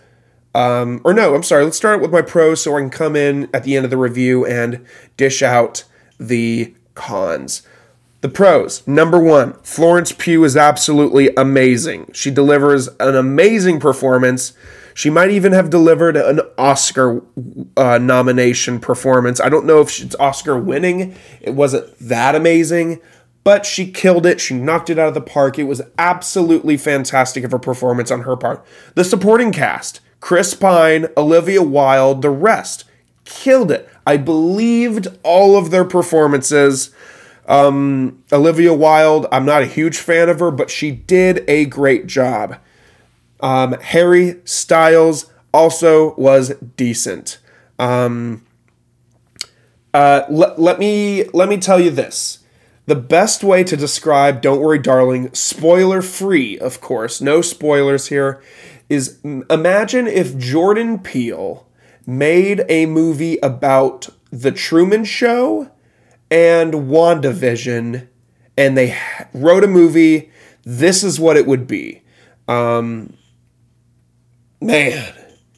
Um, 0.56 1.02
or 1.04 1.14
no, 1.14 1.36
I'm 1.36 1.44
sorry. 1.44 1.66
Let's 1.66 1.76
start 1.76 2.02
with 2.02 2.12
my 2.12 2.22
pros 2.22 2.62
so 2.62 2.78
I 2.78 2.80
can 2.80 2.90
come 2.90 3.18
in 3.18 3.50
at 3.54 3.66
the 3.66 3.76
end 3.76 3.84
of 3.84 3.92
the 3.92 3.98
review 3.98 4.46
and 4.46 4.86
dish 5.18 5.44
out 5.44 5.84
the 6.18 6.74
cons. 6.94 7.62
The 8.22 8.30
pros. 8.30 8.88
Number 8.88 9.20
one, 9.20 9.54
Florence 9.64 10.14
Pugh 10.14 10.46
is 10.46 10.56
absolutely 10.56 11.30
amazing. 11.36 12.10
She 12.14 12.32
delivers 12.32 12.88
an 13.02 13.18
amazing 13.18 13.82
performance. 13.82 14.54
She 14.94 15.10
might 15.10 15.30
even 15.30 15.52
have 15.52 15.70
delivered 15.70 16.16
an 16.16 16.40
Oscar 16.58 17.22
uh, 17.76 17.98
nomination 17.98 18.80
performance. 18.80 19.42
I 19.42 19.50
don't 19.50 19.66
know 19.66 19.82
if 19.82 20.00
it's 20.02 20.16
Oscar 20.16 20.58
winning. 20.58 21.18
It 21.42 21.54
wasn't 21.54 22.00
that 22.00 22.34
amazing, 22.34 23.02
but 23.44 23.66
she 23.66 23.92
killed 23.92 24.26
it. 24.26 24.40
She 24.40 24.54
knocked 24.54 24.90
it 24.90 24.98
out 24.98 25.10
of 25.10 25.16
the 25.16 25.22
park. 25.22 25.60
It 25.60 25.64
was 25.64 25.82
absolutely 25.98 26.78
fantastic 26.78 27.44
of 27.44 27.54
a 27.54 27.60
performance 27.60 28.10
on 28.10 28.22
her 28.22 28.38
part. 28.38 28.66
The 28.96 29.04
supporting 29.04 29.52
cast 29.52 30.00
Chris 30.26 30.56
Pine, 30.56 31.06
Olivia 31.16 31.62
Wilde, 31.62 32.24
the 32.24 32.32
rest 32.32 32.84
killed 33.26 33.70
it. 33.70 33.88
I 34.08 34.18
believed 34.18 35.08
all 35.22 35.56
of 35.56 35.70
their 35.70 35.86
performances. 35.86 36.90
Um, 37.48 38.24
Olivia 38.34 38.74
Wilde, 38.74 39.28
I'm 39.32 39.46
not 39.46 39.62
a 39.62 39.68
huge 39.68 40.00
fan 40.00 40.28
of 40.28 40.40
her, 40.40 40.50
but 40.50 40.72
she 40.72 40.90
did 40.90 41.48
a 41.48 41.66
great 41.66 42.08
job. 42.08 42.58
Um, 43.40 43.74
Harry 43.74 44.42
Styles 44.46 45.32
also 45.54 46.16
was 46.16 46.56
decent. 46.76 47.38
Um, 47.78 48.44
uh, 49.94 50.24
let 50.28 50.80
me 50.80 51.26
let 51.36 51.50
me 51.50 51.58
tell 51.58 51.80
you 51.80 51.92
this. 51.92 52.40
The 52.88 52.96
best 52.96 53.44
way 53.44 53.64
to 53.64 53.78
describe 53.78 54.42
Don't 54.42 54.60
Worry 54.60 54.80
Darling, 54.80 55.34
spoiler 55.34 56.02
free, 56.04 56.58
of 56.60 56.82
course, 56.82 57.20
no 57.20 57.42
spoilers 57.42 58.08
here, 58.08 58.44
is 58.90 59.20
imagine 59.24 60.08
if 60.08 60.38
Jordan 60.38 61.00
Peele 61.00 61.68
made 62.06 62.64
a 62.70 62.86
movie 62.86 63.38
about 63.42 64.10
The 64.32 64.52
Truman 64.52 65.06
Show 65.06 65.72
and 66.30 66.74
WandaVision, 66.74 68.08
and 68.58 68.78
they 68.78 68.98
wrote 69.34 69.64
a 69.64 69.68
movie. 69.68 70.32
This 70.64 71.04
is 71.04 71.20
what 71.20 71.38
it 71.38 71.46
would 71.46 71.68
be. 71.68 72.02
Um, 72.48 73.14
man, 74.62 75.14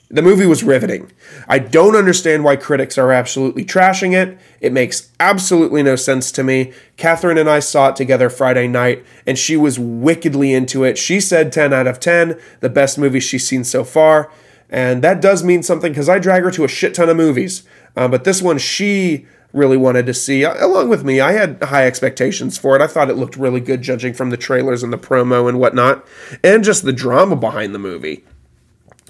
the 0.10 0.22
movie 0.22 0.46
was 0.46 0.64
riveting. 0.64 1.12
I 1.50 1.60
don't 1.60 1.96
understand 1.96 2.44
why 2.44 2.56
critics 2.56 2.98
are 2.98 3.12
absolutely 3.12 3.66
trashing 3.66 4.14
it. 4.14 4.38
It 4.62 4.72
makes 4.72 5.12
absolutely 5.20 5.84
no 5.84 5.98
sense 5.98 6.32
to 6.34 6.44
me. 6.44 6.72
Catherine 6.96 7.38
and 7.38 7.50
I 7.50 7.60
saw 7.60 7.90
it 7.90 7.98
together 7.98 8.30
Friday 8.30 8.68
night, 8.68 9.06
and 9.26 9.38
she 9.38 9.58
was 9.58 9.78
wickedly 9.78 10.54
into 10.54 10.86
it. 10.86 10.98
She 10.98 11.20
said 11.20 11.52
10 11.52 11.74
out 11.74 11.88
of 11.88 12.00
10, 12.00 12.40
the 12.62 12.70
best 12.70 12.98
movie 12.98 13.20
she's 13.20 13.46
seen 13.46 13.66
so 13.66 13.84
far. 13.84 14.32
And 14.70 15.04
that 15.04 15.22
does 15.22 15.44
mean 15.44 15.64
something 15.64 15.92
because 15.92 16.10
I 16.10 16.20
drag 16.20 16.44
her 16.44 16.52
to 16.52 16.64
a 16.64 16.70
shit 16.70 16.94
ton 16.94 17.10
of 17.10 17.18
movies. 17.18 17.64
Uh, 17.96 18.08
but 18.08 18.24
this 18.24 18.42
one, 18.42 18.58
she 18.58 19.26
really 19.54 19.78
wanted 19.78 20.06
to 20.06 20.14
see, 20.14 20.46
uh, 20.46 20.66
along 20.66 20.90
with 20.90 21.04
me. 21.04 21.20
I 21.20 21.34
had 21.34 21.62
high 21.64 21.86
expectations 21.86 22.58
for 22.58 22.76
it. 22.76 22.82
I 22.82 22.88
thought 22.88 23.10
it 23.10 23.16
looked 23.16 23.38
really 23.38 23.62
good, 23.62 23.82
judging 23.82 24.14
from 24.14 24.30
the 24.30 24.38
trailers 24.38 24.84
and 24.84 24.92
the 24.92 24.98
promo 24.98 25.50
and 25.50 25.60
whatnot, 25.60 26.06
and 26.44 26.64
just 26.64 26.84
the 26.84 26.94
drama 26.94 27.36
behind 27.36 27.74
the 27.74 27.80
movie. 27.80 28.24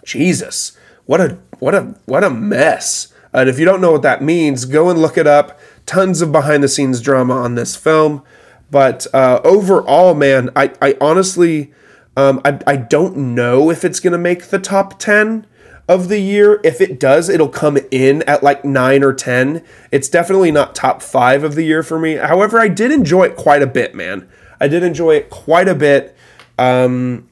Jesus, 0.05 0.77
what 1.07 1.19
a 1.19 1.39
what 1.57 1.73
a 1.73 1.95
what 2.05 2.23
a 2.23 2.29
mess. 2.29 3.11
And 3.33 3.49
if 3.49 3.59
you 3.59 3.65
don't 3.65 3.81
know 3.81 3.91
what 3.91 4.03
that 4.03 4.21
means, 4.21 4.65
go 4.65 4.89
and 4.89 5.01
look 5.01 5.17
it 5.17 5.27
up. 5.27 5.59
Tons 5.85 6.21
of 6.21 6.31
behind 6.31 6.63
the 6.63 6.67
scenes 6.67 7.01
drama 7.01 7.33
on 7.33 7.55
this 7.55 7.75
film. 7.75 8.23
But 8.69 9.07
uh, 9.13 9.41
overall, 9.43 10.13
man, 10.13 10.49
I, 10.55 10.73
I 10.81 10.97
honestly, 10.99 11.73
um, 12.15 12.41
I, 12.43 12.59
I 12.67 12.75
don't 12.75 13.35
know 13.35 13.69
if 13.69 13.85
it's 13.85 13.99
going 13.99 14.11
to 14.11 14.17
make 14.17 14.45
the 14.45 14.59
top 14.59 14.99
10 14.99 15.45
of 15.87 16.09
the 16.09 16.19
year. 16.19 16.59
If 16.63 16.81
it 16.81 16.99
does, 16.99 17.29
it'll 17.29 17.47
come 17.49 17.77
in 17.91 18.23
at 18.23 18.43
like 18.43 18.65
9 18.65 19.03
or 19.03 19.13
10. 19.13 19.63
It's 19.91 20.09
definitely 20.09 20.51
not 20.51 20.75
top 20.75 21.01
5 21.01 21.43
of 21.43 21.55
the 21.55 21.63
year 21.63 21.83
for 21.83 21.99
me. 21.99 22.15
However, 22.15 22.59
I 22.59 22.67
did 22.67 22.91
enjoy 22.91 23.23
it 23.25 23.35
quite 23.35 23.61
a 23.61 23.67
bit, 23.67 23.95
man. 23.95 24.27
I 24.59 24.67
did 24.67 24.83
enjoy 24.83 25.15
it 25.15 25.29
quite 25.29 25.67
a 25.67 25.75
bit. 25.75 26.15
Um, 26.57 27.29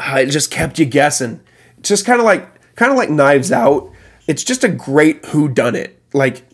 it 0.00 0.26
just 0.26 0.50
kept 0.50 0.78
you 0.78 0.86
guessing. 0.86 1.40
Just 1.88 2.06
kind 2.06 2.20
of 2.20 2.24
like 2.24 2.74
kind 2.76 2.92
of 2.92 2.98
like 2.98 3.10
Knives 3.10 3.50
Out. 3.50 3.90
It's 4.26 4.44
just 4.44 4.62
a 4.64 4.68
great 4.68 5.24
who 5.26 5.48
done 5.48 5.74
it. 5.74 6.00
Like 6.12 6.44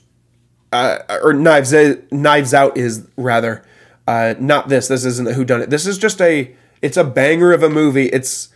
uh, 0.73 0.99
or 1.23 1.33
Knives 1.33 1.75
Knives 2.11 2.55
Out 2.55 2.77
is 2.77 3.07
rather 3.17 3.65
uh, 4.07 4.35
not 4.39 4.69
this. 4.69 4.89
This 4.89 5.05
isn't 5.05 5.29
a 5.29 5.35
who 5.35 5.45
done 5.45 5.63
it. 5.63 5.71
This 5.71 5.87
is 5.87 5.99
just 5.99 6.21
a 6.21 6.55
it's 6.83 6.97
a 6.97 7.05
banger 7.05 7.53
of 7.53 7.63
a 7.63 7.71
movie. 7.71 8.07
It's 8.07 8.49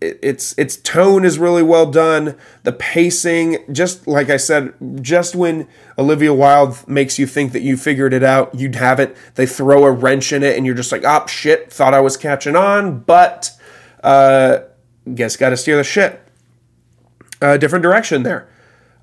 its 0.00 0.56
its 0.56 0.76
tone 0.76 1.24
is 1.24 1.38
really 1.38 1.62
well 1.62 1.90
done. 1.90 2.36
The 2.62 2.72
pacing, 2.72 3.58
just 3.70 4.06
like 4.06 4.30
I 4.30 4.36
said, 4.36 4.74
just 5.00 5.34
when 5.34 5.66
Olivia 5.98 6.32
Wilde 6.32 6.86
makes 6.86 7.18
you 7.18 7.26
think 7.26 7.52
that 7.52 7.62
you 7.62 7.76
figured 7.76 8.12
it 8.12 8.22
out, 8.22 8.54
you'd 8.54 8.76
have 8.76 9.00
it. 9.00 9.16
They 9.34 9.46
throw 9.46 9.84
a 9.84 9.90
wrench 9.90 10.32
in 10.32 10.42
it, 10.42 10.56
and 10.56 10.64
you're 10.64 10.74
just 10.74 10.92
like, 10.92 11.02
"Oh 11.04 11.26
shit!" 11.26 11.72
Thought 11.72 11.94
I 11.94 12.00
was 12.00 12.16
catching 12.16 12.54
on, 12.54 13.00
but 13.00 13.50
uh, 14.04 14.60
guess 15.14 15.36
got 15.36 15.50
to 15.50 15.56
steer 15.56 15.76
the 15.76 15.84
ship 15.84 16.30
a 17.42 17.58
different 17.58 17.82
direction 17.82 18.22
there. 18.22 18.48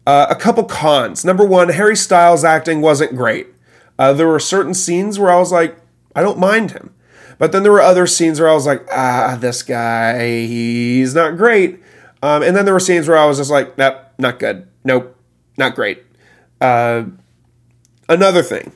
Uh, 0.07 0.27
a 0.29 0.35
couple 0.35 0.63
cons. 0.63 1.23
Number 1.23 1.45
one, 1.45 1.69
Harry 1.69 1.95
Styles' 1.95 2.43
acting 2.43 2.81
wasn't 2.81 3.15
great. 3.15 3.47
Uh, 3.99 4.13
there 4.13 4.27
were 4.27 4.39
certain 4.39 4.73
scenes 4.73 5.19
where 5.19 5.29
I 5.29 5.37
was 5.37 5.51
like, 5.51 5.77
I 6.15 6.21
don't 6.21 6.39
mind 6.39 6.71
him. 6.71 6.93
But 7.37 7.51
then 7.51 7.63
there 7.63 7.71
were 7.71 7.81
other 7.81 8.07
scenes 8.07 8.39
where 8.39 8.49
I 8.49 8.53
was 8.53 8.65
like, 8.65 8.85
ah, 8.91 9.37
this 9.39 9.61
guy, 9.61 10.45
he's 10.45 11.13
not 11.13 11.37
great. 11.37 11.81
Um, 12.23 12.41
and 12.43 12.55
then 12.55 12.65
there 12.65 12.73
were 12.73 12.79
scenes 12.79 13.07
where 13.07 13.17
I 13.17 13.25
was 13.25 13.37
just 13.37 13.51
like, 13.51 13.77
nope, 13.77 13.97
not 14.17 14.39
good. 14.39 14.67
Nope, 14.83 15.15
not 15.57 15.75
great. 15.75 16.03
Uh, 16.59 17.03
another 18.07 18.41
thing. 18.41 18.71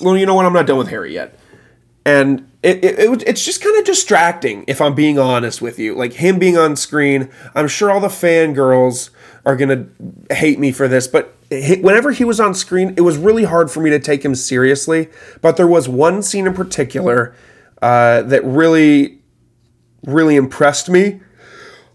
Well, 0.00 0.16
you 0.16 0.26
know 0.26 0.34
what? 0.34 0.46
I'm 0.46 0.52
not 0.52 0.66
done 0.66 0.78
with 0.78 0.88
Harry 0.88 1.14
yet. 1.14 1.38
And 2.04 2.48
it, 2.62 2.84
it, 2.84 2.98
it, 2.98 3.22
it's 3.26 3.44
just 3.44 3.62
kind 3.62 3.76
of 3.78 3.84
distracting 3.84 4.64
if 4.68 4.80
i'm 4.80 4.94
being 4.94 5.18
honest 5.18 5.60
with 5.60 5.78
you. 5.78 5.94
Like 5.94 6.14
him 6.14 6.38
being 6.38 6.56
on 6.56 6.76
screen 6.76 7.30
i'm 7.54 7.68
sure 7.68 7.90
all 7.90 8.00
the 8.00 8.08
fangirls 8.08 9.10
are 9.44 9.56
gonna 9.56 9.86
hate 10.30 10.58
me 10.58 10.72
for 10.72 10.88
this 10.88 11.06
but 11.06 11.34
whenever 11.50 12.12
he 12.12 12.24
was 12.24 12.40
on 12.40 12.54
screen 12.54 12.94
it 12.96 13.02
was 13.02 13.16
really 13.18 13.44
hard 13.44 13.70
for 13.70 13.80
me 13.80 13.90
to 13.90 13.98
take 13.98 14.24
him 14.24 14.34
seriously. 14.34 15.08
But 15.40 15.56
there 15.56 15.66
was 15.66 15.88
one 15.88 16.22
scene 16.22 16.46
in 16.46 16.54
particular 16.54 17.34
uh, 17.80 18.22
that 18.22 18.44
really 18.44 19.18
really 20.04 20.36
impressed 20.36 20.88
me 20.88 21.20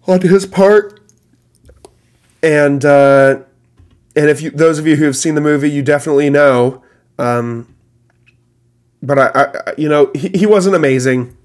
on 0.08 0.22
his 0.22 0.46
part. 0.46 1.00
And 2.44 2.86
uh, 2.86 3.42
and 4.16 4.30
if 4.30 4.42
you 4.42 4.52
those 4.52 4.80
of 4.80 4.88
you 4.88 4.98
who 4.98 5.06
have 5.06 5.18
seen 5.18 5.36
the 5.36 5.42
movie 5.42 5.72
you 5.72 5.82
definitely 5.82 6.30
know 6.30 6.84
um, 7.18 7.74
but 9.08 9.18
I, 9.18 9.28
I 9.36 9.74
you 9.78 9.88
know, 9.90 10.12
he, 10.14 10.30
he 10.30 10.46
wasn't 10.46 10.76
amazing. 10.76 11.36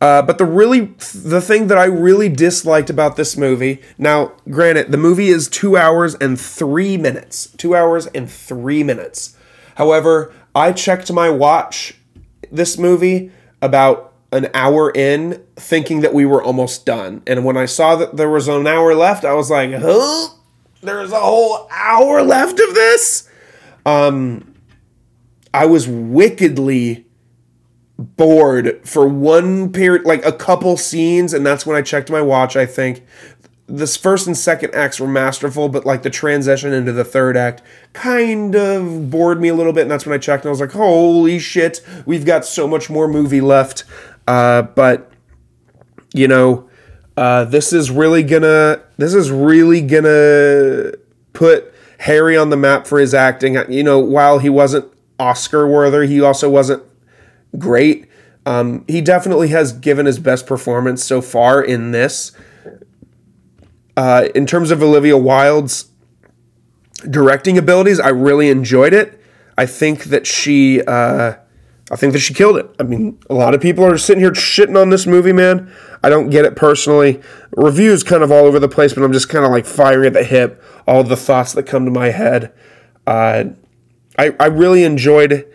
Uh, 0.00 0.22
but 0.22 0.38
the 0.38 0.46
really 0.46 0.94
the 1.14 1.42
thing 1.42 1.66
that 1.66 1.76
I 1.76 1.84
really 1.84 2.30
disliked 2.30 2.88
about 2.88 3.16
this 3.16 3.36
movie. 3.36 3.82
Now, 3.98 4.32
granted, 4.48 4.92
the 4.92 4.96
movie 4.96 5.28
is 5.28 5.46
two 5.46 5.76
hours 5.76 6.14
and 6.14 6.40
three 6.40 6.96
minutes. 6.96 7.48
Two 7.58 7.76
hours 7.76 8.06
and 8.06 8.30
three 8.30 8.82
minutes. 8.82 9.36
However, 9.74 10.32
I 10.54 10.72
checked 10.72 11.12
my 11.12 11.28
watch 11.28 11.94
this 12.50 12.78
movie 12.78 13.30
about 13.60 14.14
an 14.32 14.48
hour 14.54 14.90
in, 14.94 15.44
thinking 15.56 16.00
that 16.00 16.14
we 16.14 16.24
were 16.24 16.42
almost 16.42 16.86
done. 16.86 17.22
And 17.26 17.44
when 17.44 17.56
I 17.56 17.66
saw 17.66 17.96
that 17.96 18.16
there 18.16 18.30
was 18.30 18.48
an 18.48 18.66
hour 18.66 18.94
left, 18.94 19.24
I 19.26 19.34
was 19.34 19.50
like, 19.50 19.72
"Huh? 19.74 20.28
There's 20.82 21.12
a 21.12 21.20
whole 21.20 21.68
hour 21.70 22.22
left 22.22 22.58
of 22.58 22.74
this." 22.74 23.28
Um, 23.84 24.49
I 25.52 25.66
was 25.66 25.88
wickedly 25.88 27.06
bored 27.98 28.80
for 28.86 29.06
one 29.06 29.72
period, 29.72 30.04
like 30.04 30.24
a 30.24 30.32
couple 30.32 30.76
scenes, 30.76 31.34
and 31.34 31.44
that's 31.44 31.66
when 31.66 31.76
I 31.76 31.82
checked 31.82 32.10
my 32.10 32.22
watch. 32.22 32.56
I 32.56 32.66
think 32.66 33.04
this 33.66 33.96
first 33.96 34.26
and 34.26 34.36
second 34.36 34.74
acts 34.74 34.98
were 34.98 35.06
masterful, 35.06 35.68
but 35.68 35.86
like 35.86 36.02
the 36.02 36.10
transition 36.10 36.72
into 36.72 36.92
the 36.92 37.04
third 37.04 37.36
act 37.36 37.62
kind 37.92 38.54
of 38.54 39.10
bored 39.10 39.40
me 39.40 39.48
a 39.48 39.54
little 39.54 39.72
bit, 39.72 39.82
and 39.82 39.90
that's 39.90 40.06
when 40.06 40.14
I 40.14 40.18
checked 40.18 40.44
and 40.44 40.48
I 40.48 40.50
was 40.50 40.60
like, 40.60 40.72
"Holy 40.72 41.38
shit, 41.38 41.80
we've 42.06 42.24
got 42.24 42.44
so 42.44 42.66
much 42.66 42.90
more 42.90 43.06
movie 43.06 43.40
left." 43.40 43.84
Uh, 44.26 44.62
but 44.62 45.12
you 46.12 46.26
know, 46.26 46.68
uh, 47.16 47.44
this 47.44 47.72
is 47.72 47.90
really 47.90 48.22
gonna 48.22 48.82
this 48.96 49.14
is 49.14 49.30
really 49.30 49.80
gonna 49.82 50.92
put 51.32 51.72
Harry 51.98 52.36
on 52.36 52.50
the 52.50 52.56
map 52.56 52.86
for 52.86 52.98
his 52.98 53.14
acting. 53.14 53.56
You 53.68 53.82
know, 53.82 53.98
while 53.98 54.38
he 54.38 54.48
wasn't 54.48 54.90
Oscar 55.20 55.68
worthy. 55.68 56.06
He 56.06 56.20
also 56.20 56.48
wasn't 56.48 56.82
great. 57.58 58.08
Um, 58.46 58.84
he 58.88 59.00
definitely 59.00 59.48
has 59.48 59.72
given 59.72 60.06
his 60.06 60.18
best 60.18 60.46
performance 60.46 61.04
so 61.04 61.20
far 61.20 61.62
in 61.62 61.90
this. 61.90 62.32
Uh, 63.96 64.28
in 64.34 64.46
terms 64.46 64.70
of 64.70 64.82
Olivia 64.82 65.16
Wilde's 65.16 65.90
directing 67.08 67.58
abilities, 67.58 68.00
I 68.00 68.08
really 68.08 68.48
enjoyed 68.48 68.94
it. 68.94 69.20
I 69.58 69.66
think 69.66 70.04
that 70.04 70.26
she, 70.26 70.80
uh, 70.82 71.34
I 71.90 71.96
think 71.96 72.14
that 72.14 72.20
she 72.20 72.32
killed 72.32 72.56
it. 72.56 72.74
I 72.78 72.84
mean, 72.84 73.18
a 73.28 73.34
lot 73.34 73.52
of 73.52 73.60
people 73.60 73.84
are 73.84 73.98
sitting 73.98 74.22
here 74.22 74.32
shitting 74.32 74.80
on 74.80 74.88
this 74.88 75.06
movie, 75.06 75.32
man. 75.32 75.70
I 76.02 76.08
don't 76.08 76.30
get 76.30 76.46
it 76.46 76.56
personally. 76.56 77.20
Reviews 77.56 78.02
kind 78.02 78.22
of 78.22 78.32
all 78.32 78.46
over 78.46 78.58
the 78.58 78.68
place, 78.68 78.94
but 78.94 79.02
I'm 79.02 79.12
just 79.12 79.28
kind 79.28 79.44
of 79.44 79.50
like 79.50 79.66
firing 79.66 80.06
at 80.06 80.12
the 80.14 80.24
hip. 80.24 80.62
All 80.86 81.04
the 81.04 81.16
thoughts 81.16 81.52
that 81.52 81.64
come 81.64 81.84
to 81.84 81.90
my 81.90 82.08
head. 82.08 82.52
Uh, 83.06 83.44
I, 84.20 84.36
I 84.38 84.46
really 84.48 84.84
enjoyed 84.84 85.48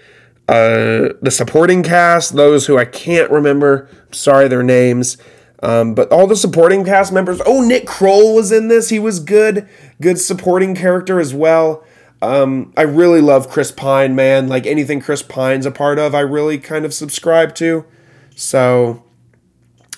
uh, 0.47 1.13
the 1.21 1.29
supporting 1.29 1.83
cast, 1.83 2.35
those 2.35 2.65
who 2.65 2.79
I 2.79 2.85
can't 2.85 3.29
remember. 3.29 3.87
Sorry, 4.11 4.47
their 4.47 4.63
names. 4.63 5.17
Um, 5.61 5.93
but 5.93 6.11
all 6.11 6.25
the 6.25 6.35
supporting 6.35 6.83
cast 6.83 7.13
members. 7.13 7.39
Oh, 7.45 7.61
Nick 7.61 7.85
Kroll 7.85 8.33
was 8.33 8.51
in 8.51 8.67
this. 8.67 8.89
He 8.89 8.97
was 8.97 9.19
good. 9.19 9.69
Good 10.01 10.19
supporting 10.19 10.73
character 10.75 11.19
as 11.19 11.31
well. 11.31 11.83
Um, 12.23 12.73
I 12.75 12.81
really 12.81 13.21
love 13.21 13.49
Chris 13.49 13.71
Pine, 13.71 14.15
man. 14.15 14.47
Like 14.47 14.65
anything 14.65 14.99
Chris 14.99 15.21
Pine's 15.21 15.67
a 15.67 15.71
part 15.71 15.99
of, 15.99 16.15
I 16.15 16.21
really 16.21 16.57
kind 16.57 16.85
of 16.85 16.93
subscribe 16.93 17.53
to. 17.55 17.85
So 18.35 19.03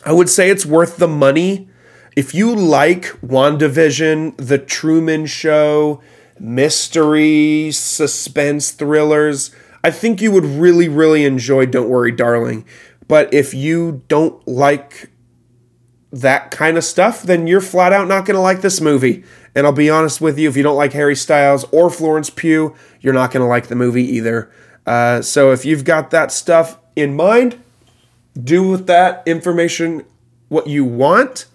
I 0.05 0.11
would 0.11 0.29
say 0.29 0.49
it's 0.49 0.65
worth 0.65 0.97
the 0.97 1.07
money. 1.07 1.69
If 2.17 2.33
you 2.33 2.53
like 2.53 3.05
WandaVision, 3.21 4.35
The 4.37 4.57
Truman 4.57 5.25
Show, 5.25 6.01
mystery, 6.39 7.71
suspense 7.71 8.71
thrillers, 8.71 9.51
I 9.83 9.91
think 9.91 10.21
you 10.21 10.31
would 10.31 10.45
really, 10.45 10.89
really 10.89 11.25
enjoy 11.25 11.65
Don't 11.65 11.89
Worry, 11.89 12.11
Darling. 12.11 12.65
But 13.07 13.33
if 13.33 13.53
you 13.53 14.03
don't 14.07 14.45
like 14.47 15.09
that 16.11 16.51
kind 16.51 16.77
of 16.77 16.83
stuff, 16.83 17.23
then 17.23 17.47
you're 17.47 17.61
flat 17.61 17.93
out 17.93 18.07
not 18.07 18.25
going 18.25 18.35
to 18.35 18.41
like 18.41 18.61
this 18.61 18.81
movie. 18.81 19.23
And 19.55 19.65
I'll 19.65 19.73
be 19.73 19.89
honest 19.89 20.21
with 20.21 20.37
you, 20.37 20.49
if 20.49 20.57
you 20.57 20.63
don't 20.63 20.75
like 20.75 20.93
Harry 20.93 21.15
Styles 21.15 21.65
or 21.71 21.89
Florence 21.89 22.29
Pugh, 22.29 22.75
you're 23.01 23.13
not 23.13 23.31
going 23.31 23.41
to 23.41 23.47
like 23.47 23.67
the 23.67 23.75
movie 23.75 24.03
either. 24.03 24.51
Uh, 24.85 25.21
so 25.21 25.51
if 25.51 25.65
you've 25.65 25.83
got 25.83 26.11
that 26.11 26.31
stuff 26.31 26.77
in 26.95 27.15
mind, 27.15 27.61
do 28.41 28.67
with 28.67 28.87
that 28.87 29.23
information 29.25 30.05
what 30.49 30.67
you 30.67 30.85
want. 30.85 31.45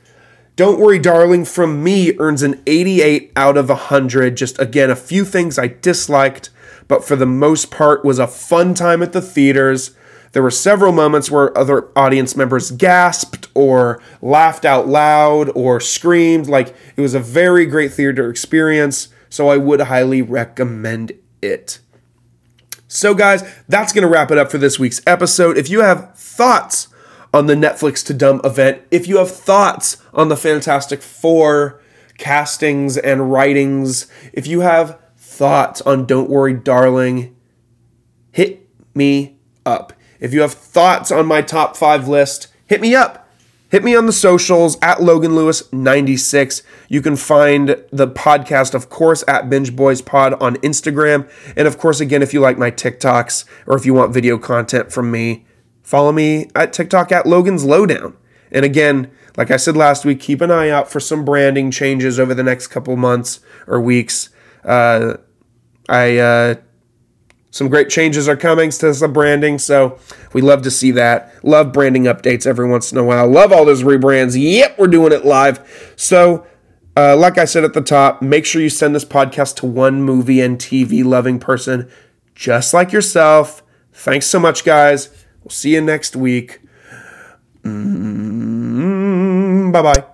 Don't 0.55 0.79
Worry 0.79 0.99
Darling 0.99 1.47
from 1.47 1.83
me 1.83 2.15
earns 2.19 2.43
an 2.43 2.63
88 2.67 3.33
out 3.37 3.57
of 3.57 3.71
100. 3.71 4.37
Just 4.37 4.59
again, 4.61 4.91
a 4.91 4.97
few 4.97 5.25
things 5.25 5.59
I 5.59 5.69
disliked, 5.69 6.51
but 6.89 7.05
for 7.05 7.17
the 7.17 7.27
most 7.27 7.71
part 7.71 8.05
was 8.05 8.19
a 8.19 8.27
fun 8.27 8.75
time 8.75 9.03
at 9.03 9.15
the 9.15 9.23
theaters. 9.23 9.97
There 10.33 10.43
were 10.43 10.51
several 10.51 10.93
moments 10.93 11.31
where 11.31 11.57
other 11.57 11.89
audience 11.97 12.37
members 12.37 12.71
gasped 12.71 13.49
or 13.55 14.03
laughed 14.21 14.67
out 14.67 14.89
loud 14.89 15.51
or 15.55 15.81
screamed. 15.81 16.49
Like 16.49 16.75
it 16.97 17.01
was 17.01 17.15
a 17.15 17.21
very 17.21 17.65
great 17.65 17.93
theater 17.93 18.29
experience, 18.29 19.09
so 19.31 19.49
I 19.49 19.57
would 19.57 19.81
highly 19.81 20.21
recommend 20.21 21.13
it. 21.41 21.79
So, 22.89 23.15
guys, 23.15 23.43
that's 23.69 23.95
going 23.95 24.03
to 24.03 24.09
wrap 24.09 24.31
it 24.31 24.37
up 24.37 24.51
for 24.51 24.59
this 24.59 24.79
week's 24.79 25.01
episode. 25.07 25.57
If 25.57 25.71
you 25.71 25.81
have 25.81 26.15
thoughts 26.15 26.89
on 27.33 27.47
the 27.47 27.55
Netflix 27.55 28.05
TADUM 28.05 28.45
event. 28.45 28.83
If 28.91 29.09
you 29.09 29.19
have 29.19 29.31
thoughts 29.31 30.03
on 30.13 30.29
the 30.29 30.37
Fantastic 30.37 31.03
Four 31.03 31.81
castings 32.19 32.97
and 32.97 33.33
writings, 33.33 34.07
if 34.33 34.47
you 34.47 34.61
have 34.61 34.99
thoughts 35.17 35.81
on 35.83 36.07
Don't 36.07 36.31
Worry, 36.31 36.55
Darling, 36.55 37.35
hit 38.31 38.69
me 38.95 39.39
up. 39.65 39.93
If 40.21 40.33
you 40.33 40.43
have 40.43 40.53
thoughts 40.53 41.11
on 41.11 41.27
my 41.27 41.43
top 41.43 41.77
five 41.77 42.07
list, 42.07 42.49
hit 42.67 42.81
me 42.81 42.95
up. 42.95 43.29
Hit 43.71 43.83
me 43.83 43.97
on 43.97 44.05
the 44.05 44.13
socials 44.13 44.77
at 44.83 45.03
Logan 45.03 45.35
Lewis 45.35 45.73
96. 45.73 46.63
You 46.89 47.01
can 47.01 47.17
find 47.17 47.69
the 47.91 48.07
podcast, 48.07 48.75
of 48.75 48.91
course, 48.91 49.25
at 49.27 49.49
Binge 49.49 49.75
Boys 49.75 50.03
Pod 50.03 50.35
on 50.35 50.57
Instagram. 50.57 51.27
And 51.57 51.67
of 51.67 51.79
course, 51.79 51.99
again, 51.99 52.21
if 52.21 52.35
you 52.35 52.41
like 52.41 52.59
my 52.59 52.71
TikToks 52.71 53.47
or 53.67 53.75
if 53.75 53.87
you 53.87 53.95
want 53.95 54.13
video 54.13 54.37
content 54.37 54.93
from 54.93 55.11
me, 55.11 55.47
Follow 55.83 56.13
me 56.13 56.49
at 56.55 56.73
TikTok 56.73 57.13
at 57.13 57.27
Logan's 57.27 57.65
Lowdown. 57.65 58.17
And 58.51 58.65
again, 58.65 59.11
like 59.37 59.51
I 59.51 59.57
said 59.57 59.77
last 59.77 60.05
week, 60.05 60.21
keep 60.21 60.41
an 60.41 60.51
eye 60.51 60.69
out 60.69 60.91
for 60.91 61.01
some 61.01 61.25
branding 61.25 61.71
changes 61.71 62.21
over 62.21 62.35
the 62.35 62.43
next 62.43 62.69
couple 62.69 62.97
months 62.97 63.41
or 63.67 63.81
weeks. 63.81 64.29
Uh, 64.65 65.17
I 65.89 66.19
uh, 66.19 66.55
some 67.51 67.69
great 67.69 67.91
changes 67.91 68.29
are 68.29 68.37
coming 68.37 68.71
to 68.71 68.95
some 68.95 69.13
branding, 69.13 69.59
so 69.59 69.99
we 70.33 70.41
love 70.41 70.63
to 70.63 70.71
see 70.71 70.91
that. 70.93 71.33
Love 71.45 71.73
branding 71.73 72.05
updates 72.05 72.47
every 72.47 72.67
once 72.67 72.93
in 72.93 72.99
a 72.99 73.05
while. 73.05 73.29
Love 73.29 73.53
all 73.53 73.65
those 73.65 73.83
rebrands. 73.83 74.41
Yep, 74.41 74.79
we're 74.79 74.87
doing 74.87 75.13
it 75.13 75.27
live. 75.27 75.93
So, 75.97 76.47
uh, 76.97 77.15
like 77.17 77.37
I 77.37 77.45
said 77.45 77.65
at 77.65 77.75
the 77.75 77.83
top, 77.83 78.23
make 78.23 78.47
sure 78.47 78.63
you 78.63 78.71
send 78.71 78.95
this 78.95 79.05
podcast 79.05 79.57
to 79.57 79.67
one 79.67 80.03
movie 80.03 80.41
and 80.41 80.59
TV 80.59 81.05
loving 81.05 81.39
person 81.39 81.91
just 82.35 82.73
like 82.73 82.91
yourself. 82.91 83.63
Thanks 83.93 84.27
so 84.27 84.41
much, 84.41 84.65
guys. 84.65 85.22
We'll 85.43 85.51
see 85.51 85.75
you 85.75 85.81
next 85.81 86.17
week. 86.17 86.61
Mm-hmm. 87.65 89.73
Bye 89.73 89.83
bye. 89.83 90.05